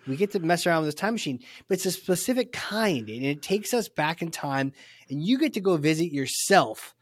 [0.07, 3.23] we get to mess around with this time machine, but it's a specific kind, and
[3.23, 4.71] it takes us back in time.
[5.09, 6.95] And you get to go visit yourself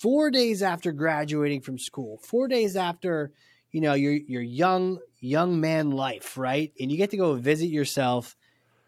[0.00, 3.30] four days after graduating from school, four days after
[3.70, 6.72] you know your your young young man life, right?
[6.80, 8.34] And you get to go visit yourself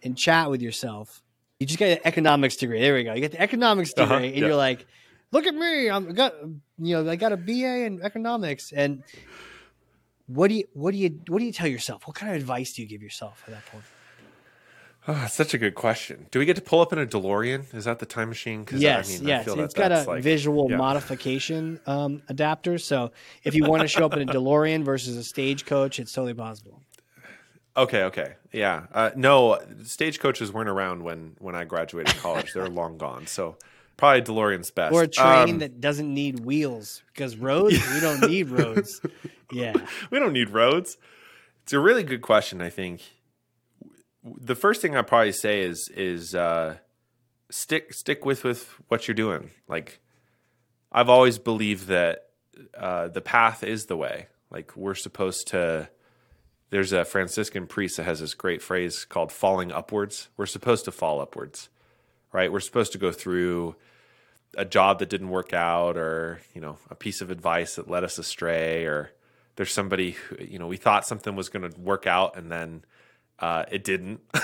[0.02, 1.22] and chat with yourself.
[1.60, 2.80] You just got an economics degree.
[2.80, 3.12] There we go.
[3.14, 4.46] You get the economics degree, Uh-huh, and yeah.
[4.46, 4.84] you're like,
[5.30, 5.88] "Look at me!
[5.90, 6.34] I'm got
[6.80, 9.02] you know I got a BA in economics." And
[10.26, 12.06] what do you what do you what do you tell yourself?
[12.06, 13.84] What kind of advice do you give yourself at that point?
[15.08, 16.26] Oh, such a good question.
[16.30, 17.74] Do we get to pull up in a DeLorean?
[17.74, 18.66] Is that the time machine?
[18.70, 19.44] yes, I mean, I yes.
[19.46, 20.76] feel It's that got a like- visual yeah.
[20.76, 22.76] modification um, adapter.
[22.76, 23.10] So
[23.42, 26.82] if you want to show up in a DeLorean versus a stagecoach, it's totally possible.
[27.76, 28.86] Okay, okay, yeah.
[28.92, 32.52] Uh, no, stagecoaches weren't around when when I graduated college.
[32.52, 33.26] They're long gone.
[33.26, 33.56] So
[34.00, 34.92] probably DeLorean's best.
[34.92, 39.00] Or a train Um, that doesn't need wheels because roads we don't need roads.
[39.52, 39.74] Yeah.
[40.10, 40.96] we don't need roads.
[41.62, 42.60] It's a really good question.
[42.60, 43.02] I think
[44.24, 46.78] the first thing I probably say is is uh,
[47.50, 49.50] stick stick with with what you're doing.
[49.68, 50.00] Like
[50.90, 52.30] I've always believed that
[52.76, 54.26] uh, the path is the way.
[54.50, 55.90] Like we're supposed to
[56.70, 60.28] there's a Franciscan priest that has this great phrase called falling upwards.
[60.36, 61.68] We're supposed to fall upwards,
[62.32, 62.50] right?
[62.50, 63.76] We're supposed to go through
[64.56, 68.04] a job that didn't work out or, you know, a piece of advice that led
[68.04, 69.12] us astray or
[69.56, 72.84] there's somebody who, you know, we thought something was going to work out and then
[73.38, 74.20] uh, it didn't.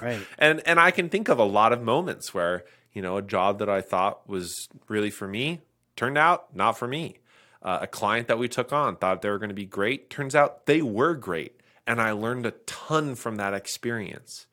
[0.00, 0.26] Right.
[0.38, 3.58] and and I can think of a lot of moments where, you know, a job
[3.58, 5.60] that I thought was really for me
[5.94, 7.18] turned out not for me.
[7.62, 10.08] Uh, a client that we took on thought they were going to be great.
[10.08, 11.60] Turns out they were great.
[11.86, 14.46] And I learned a ton from that experience.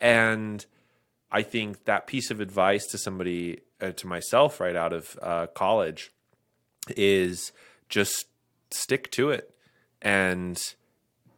[0.00, 0.64] And
[1.30, 5.46] I think that piece of advice to somebody, uh, to myself right out of uh,
[5.48, 6.12] college,
[6.96, 7.52] is
[7.88, 8.26] just
[8.70, 9.54] stick to it
[10.02, 10.74] and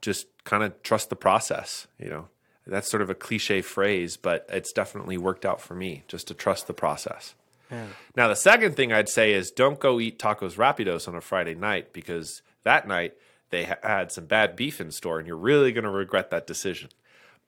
[0.01, 1.87] just kind of trust the process.
[1.99, 2.29] You know,
[2.67, 6.35] that's sort of a cliche phrase, but it's definitely worked out for me just to
[6.35, 7.35] trust the process.
[7.71, 7.87] Yeah.
[8.17, 11.55] Now, the second thing I'd say is don't go eat tacos rapidos on a Friday
[11.55, 13.15] night because that night
[13.51, 16.47] they ha- had some bad beef in store and you're really going to regret that
[16.47, 16.91] decision.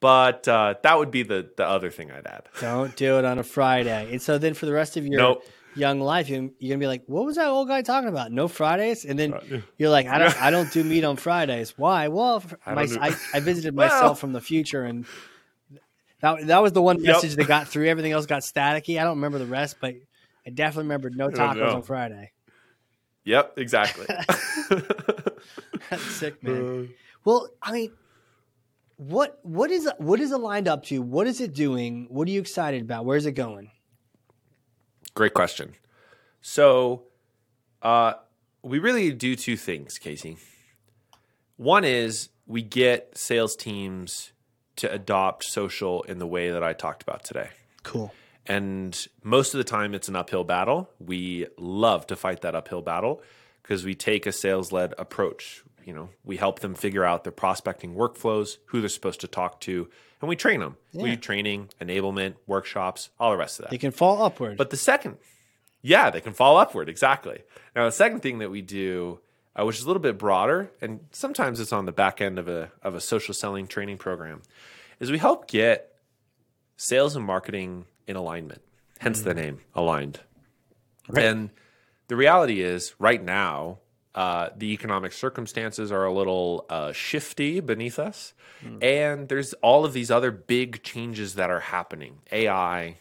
[0.00, 2.44] But uh, that would be the, the other thing I'd add.
[2.60, 4.08] Don't do it on a Friday.
[4.10, 5.44] And so then for the rest of your Nope.
[5.76, 8.32] young life, you- you're gonna be like, "What was that old guy talking about?
[8.32, 9.34] No Fridays?" And then
[9.76, 11.76] you're like, "I don't, I don't do meat on Fridays.
[11.76, 12.08] Why?
[12.08, 15.04] Well, I my, do- I, I visited Well- myself from the future, and
[16.22, 17.06] that that was the one Yep.
[17.16, 17.86] message that got through.
[17.88, 18.98] Everything else got staticky.
[18.98, 19.94] I don't remember the rest, but
[20.46, 22.32] I definitely remembered no tacos on Friday.
[23.24, 24.06] Yep, exactly.
[25.90, 26.88] That's sick, man.
[27.24, 27.92] Well, I mean,
[29.00, 31.00] what what is what is it lined up to?
[31.00, 32.06] What is it doing?
[32.10, 33.06] What are you excited about?
[33.06, 33.70] Where's it going?
[35.14, 35.74] Great question.
[36.42, 37.04] So,
[37.80, 38.14] uh,
[38.62, 40.36] we really do two things, Casey.
[41.56, 44.32] One is we get sales teams
[44.76, 47.48] to adopt social in the way that I talked about today.
[47.82, 48.12] Cool.
[48.46, 50.90] And most of the time, it's an uphill battle.
[50.98, 53.22] We love to fight that uphill battle
[53.62, 55.64] because we take a sales led approach.
[55.84, 59.60] You know, we help them figure out their prospecting workflows, who they're supposed to talk
[59.62, 59.88] to,
[60.20, 60.76] and we train them.
[60.92, 63.70] We do training, enablement, workshops, all the rest of that.
[63.70, 64.56] They can fall upward.
[64.56, 65.16] But the second,
[65.82, 66.88] yeah, they can fall upward.
[66.88, 67.42] Exactly.
[67.74, 69.20] Now, the second thing that we do,
[69.58, 72.48] uh, which is a little bit broader, and sometimes it's on the back end of
[72.48, 74.42] a of a social selling training program,
[74.98, 75.94] is we help get
[76.76, 78.62] sales and marketing in alignment.
[78.98, 80.16] Hence the name, Alignd.
[81.08, 81.24] Right.
[81.24, 81.50] And
[82.08, 83.78] the reality is, right now,
[84.14, 88.34] uh, the economic circumstances are a little uh, shifty beneath us,
[88.82, 92.18] and there's all of these other big changes that are happening.
[92.32, 92.96] AI,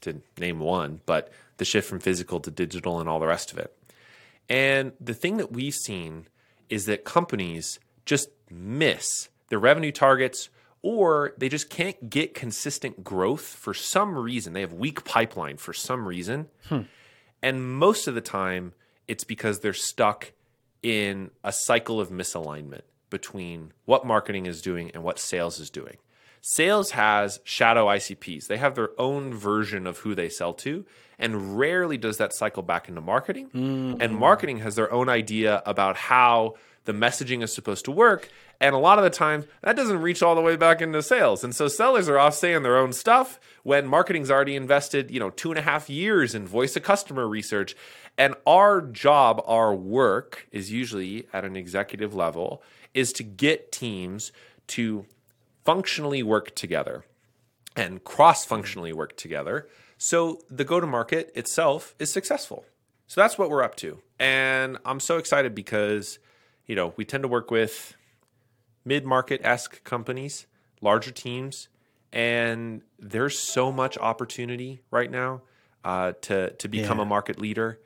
[0.00, 3.58] to name one, but the shift from physical to digital and all the rest of
[3.58, 3.76] it.
[4.48, 6.26] And the thing that we've seen
[6.68, 10.48] is that companies just miss their revenue targets
[10.82, 14.52] or they just can't get consistent growth for some reason.
[14.52, 16.46] They have weak pipeline for some reason.
[17.42, 18.72] And most of the time,
[19.06, 20.32] it's because they're stuck
[20.82, 25.96] in a cycle of misalignment between what marketing is doing and what sales is doing.
[26.40, 28.46] Sales has shadow ICPs.
[28.46, 30.84] They have their own version of who they sell to,
[31.18, 33.50] and rarely does that cycle back into marketing.
[33.50, 34.00] Mm.
[34.00, 36.54] And marketing has their own idea about how
[36.84, 38.28] the messaging is supposed to work.
[38.60, 41.44] And a lot of the time, that doesn't reach all the way back into sales.
[41.44, 45.30] And so sellers are off saying their own stuff when marketing's already invested, you know,
[45.30, 47.76] two and a half years in voice of customer research.
[48.18, 52.62] And our job, our work is usually at an executive level,
[52.92, 54.32] is to get teams
[54.68, 55.06] to
[55.64, 57.04] functionally work together
[57.76, 62.64] and cross functionally work together so the go to market itself is successful.
[63.08, 64.00] So that's what we're up to.
[64.18, 66.18] And I'm so excited because,
[66.66, 67.96] you know, we tend to work with
[68.84, 70.46] mid market esque companies,
[70.80, 71.68] larger teams,
[72.12, 75.42] and there's so much opportunity right now
[75.84, 77.04] uh, to, to become Yeah.
[77.04, 77.80] a market leader.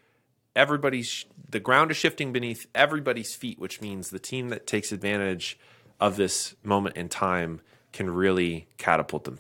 [0.55, 5.59] Everybody's, the ground is shifting beneath everybody's feet, which means the team that takes advantage
[6.01, 7.61] of this moment in time
[7.93, 9.39] can really catapult them.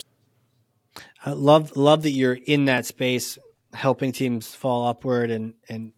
[1.24, 3.38] I love love that you're in that space,
[3.72, 5.92] helping teams fall upward and and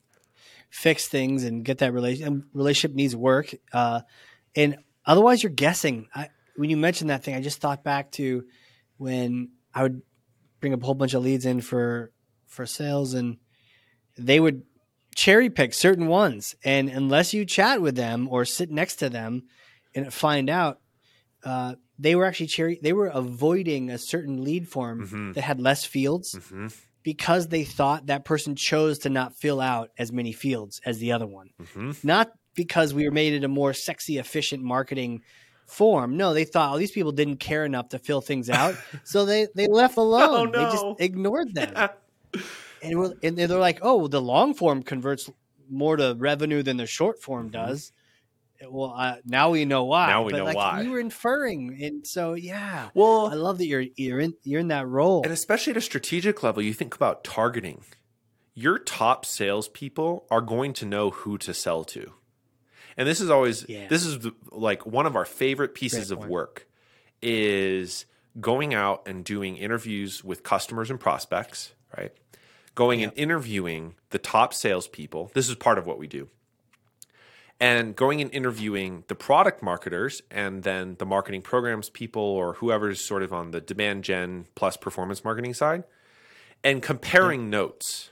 [0.71, 3.55] fix things and get that relation relationship needs work.
[3.73, 4.01] Uh,
[4.55, 6.09] and otherwise, you're guessing.
[6.15, 8.45] I, when you mentioned that thing, I just thought back to
[8.97, 10.03] when I would
[10.61, 12.13] bring a whole bunch of leads in for
[12.47, 13.39] for sales, and
[14.17, 14.63] they would
[15.15, 19.45] cherry pick certain ones, and unless you chat with them or sit next to them
[19.95, 20.81] and find out.
[21.45, 22.79] Uh, they were actually cherry.
[22.83, 25.35] They were avoiding a certain lead form Mhm.
[25.35, 26.69] that had less fields hmm
[27.03, 31.13] because they thought that person chose to not fill out as many fields as the
[31.13, 31.51] other one.
[31.75, 35.21] hmm Not because we were made it a more sexy, efficient marketing
[35.67, 36.17] form.
[36.17, 39.49] No, they thought, oh, these people didn't care enough to fill things out, so they
[39.55, 40.51] they left alone.
[40.51, 41.75] They just ignored them,
[42.85, 45.31] and, we're, and they're like, oh, the long form converts
[45.71, 47.93] more to revenue than the short form does.
[48.69, 50.07] well, uh, now we know why.
[50.09, 50.83] Now we but know like, why.
[50.83, 54.69] You were inferring, and so yeah, Well, I love that you're you're in you're in
[54.69, 55.23] that role.
[55.23, 57.85] and especially at a strategic level, you think about targeting.
[58.55, 62.13] Your top salespeople are going to know who to sell to.
[62.97, 63.89] And this is always Yeah.
[63.89, 66.69] this is the- like one of our favorite pieces of work
[67.21, 68.07] is
[68.41, 72.13] going out and doing interviews with customers and prospects, right?
[72.75, 75.31] Going and interviewing the top salespeople.
[75.35, 76.29] This is part of what we do.
[77.61, 83.05] And going and interviewing the product marketers and then the marketing programs people or whoever's
[83.05, 85.85] sort of on the demand gen plus performance marketing side
[86.65, 88.11] and comparing notes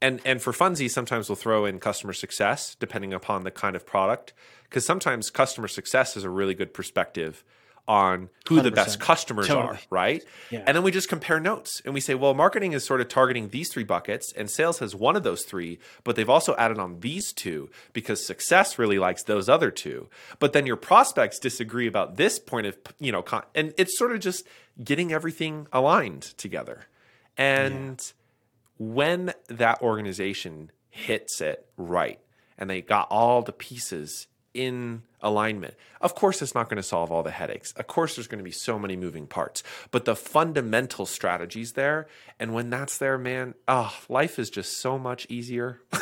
[0.00, 3.86] and and for funsies sometimes we'll throw in customer success depending upon the kind of
[3.86, 4.32] product
[4.64, 7.44] because sometimes customer success is a really good perspective
[7.88, 9.02] on who the best 100%.
[9.02, 10.22] customers are right?
[10.50, 10.62] Yeah.
[10.66, 13.48] and then we just compare notes and we say well marketing is sort of targeting
[13.48, 17.00] these three buckets and sales has one of those three but they've also added on
[17.00, 20.08] these two because success really likes those other two.
[20.38, 24.12] But then your prospects disagree about this point of you know con- and it's sort
[24.12, 24.46] of just
[24.82, 26.86] getting everything aligned together.
[27.36, 28.00] And
[28.78, 32.20] when that organization hits it right
[32.58, 37.10] and they got all the pieces in alignment, of course, it's not going to solve
[37.10, 37.72] all the headaches.
[37.72, 42.08] Of course, there's going to be so many moving parts, but the fundamental strategy's there.
[42.38, 45.80] And when that's there, man, oh, life is just so much easier.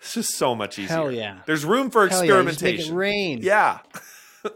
[0.00, 0.96] it's just so much easier.
[0.96, 1.38] Hell yeah.
[1.46, 2.94] There's room for Hell yeah, you just make it experimentation.
[2.96, 3.40] rain.
[3.42, 3.80] yeah,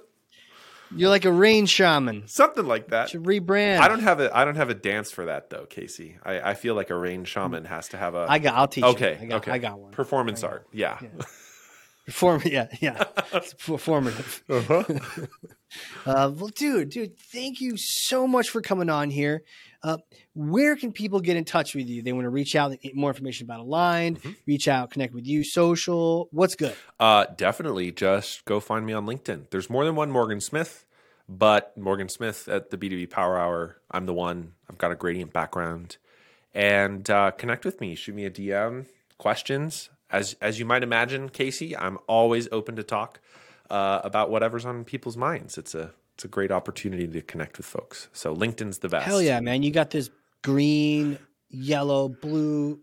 [0.96, 2.28] You're like a rain shaman.
[2.28, 3.08] something like that.
[3.10, 3.80] Should rebrand.
[3.80, 6.18] I don't have a I don't have a dance for that though, Casey.
[6.22, 8.54] I, I feel like a rain shaman has to have a I got.
[8.54, 9.26] I'll teach okay you.
[9.26, 9.92] I got, okay I got one.
[9.92, 10.66] performance art.
[10.72, 10.98] Yeah.
[12.06, 12.42] Perform.
[12.46, 12.68] Yeah.
[12.80, 13.02] Yeah.
[13.32, 14.42] It's performative.
[14.48, 15.26] Uh-huh.
[16.06, 19.42] Uh, well, dude, dude, thank you so much for coming on here.
[19.82, 19.96] Uh,
[20.34, 22.00] where can people get in touch with you?
[22.00, 24.30] They want to reach out, get more information about Alignd, Mm-hmm.
[24.46, 26.28] reach out, connect with you, social.
[26.30, 26.76] What's good?
[27.00, 29.50] Uh, definitely just go find me on LinkedIn.
[29.50, 30.84] There's more than one Morgan Smith,
[31.28, 34.52] but Morgan Smith at the B2B Power Hour, I'm the one.
[34.70, 35.96] I've got a gradient background.
[36.54, 37.96] And uh, connect with me.
[37.96, 38.86] Shoot me a DM,
[39.18, 39.90] questions.
[40.14, 43.20] As, as you might imagine, Casey, I'm always open to talk
[43.68, 45.58] uh, about whatever's on people's minds.
[45.58, 48.08] It's a it's a great opportunity to connect with folks.
[48.12, 49.06] So LinkedIn's the best.
[49.06, 49.64] Hell yeah, man!
[49.64, 50.10] You got this
[50.42, 51.18] green,
[51.50, 52.78] yellow, blue,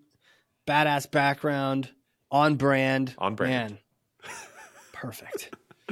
[0.68, 1.90] badass background
[2.30, 3.16] on brand.
[3.18, 3.78] On brand.
[4.24, 4.32] Man,
[4.94, 5.56] perfect.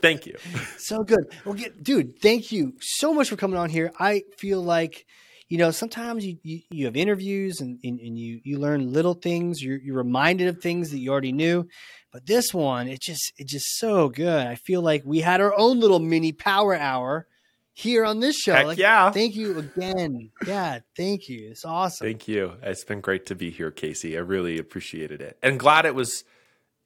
[0.00, 0.36] Thank you.
[0.76, 1.32] so good.
[1.44, 3.92] Well, get, dude, thank you so much for coming on here.
[3.98, 5.06] I feel like,
[5.50, 9.14] you know, sometimes you, you, you have interviews and, and, and you, you learn little
[9.14, 9.60] things.
[9.60, 11.66] You're, you're reminded of things that you already knew.
[12.12, 14.46] But this one, it just, it's just so good.
[14.46, 17.26] I feel like we had our own little mini power hour
[17.72, 18.54] here on this show.
[18.54, 19.10] Heck like, yeah.
[19.10, 20.30] Thank you again.
[20.46, 20.78] Yeah.
[20.96, 21.48] Thank you.
[21.50, 22.06] It's awesome.
[22.06, 22.52] Thank you.
[22.62, 24.16] It's been great to be here, Casey.
[24.16, 25.36] I really appreciated it.
[25.42, 26.22] And glad it was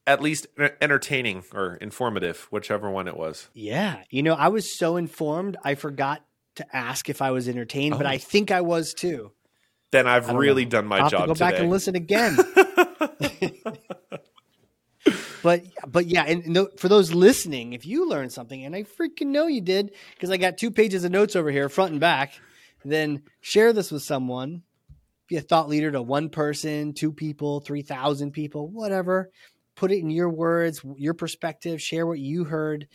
[0.06, 0.46] at least
[0.80, 3.48] entertaining or informative, whichever one it was.
[3.52, 3.98] Yeah.
[4.08, 6.22] You know, I was so informed, I forgot
[6.56, 8.10] to ask if I was entertained, but Oh.
[8.10, 9.32] I think I was too.
[9.90, 10.70] Then I've really know.
[10.70, 11.50] done my I'll job go today.
[11.50, 12.36] back and listen again.
[15.42, 19.26] but but yeah, and no, for those listening, if you learned something, and I freaking
[19.28, 22.32] know you did, because I got two pages of notes over here, front and back,
[22.84, 24.62] then share this with someone.
[25.28, 29.30] Be a thought leader to one person, two people, three thousand people, whatever.
[29.76, 31.82] Put it in your words, your perspective.
[31.82, 32.86] Share what you heard,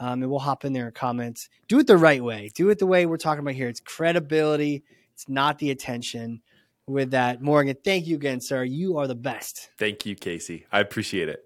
[0.00, 1.48] um, and we'll hop in there in comments.
[1.66, 2.50] Do it the right way.
[2.54, 3.68] Do it the way we're talking about here.
[3.68, 4.84] It's credibility.
[5.14, 6.42] It's not the attention.
[6.86, 8.64] With that, Morgan, thank you again, sir.
[8.64, 9.68] You are the best.
[9.76, 10.64] Thank you, Casey.
[10.72, 11.44] I appreciate it.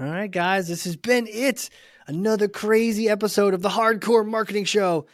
[0.00, 1.68] All right, guys, this has been it.
[2.06, 5.06] Another crazy episode of the Hard Corps Marketing Show.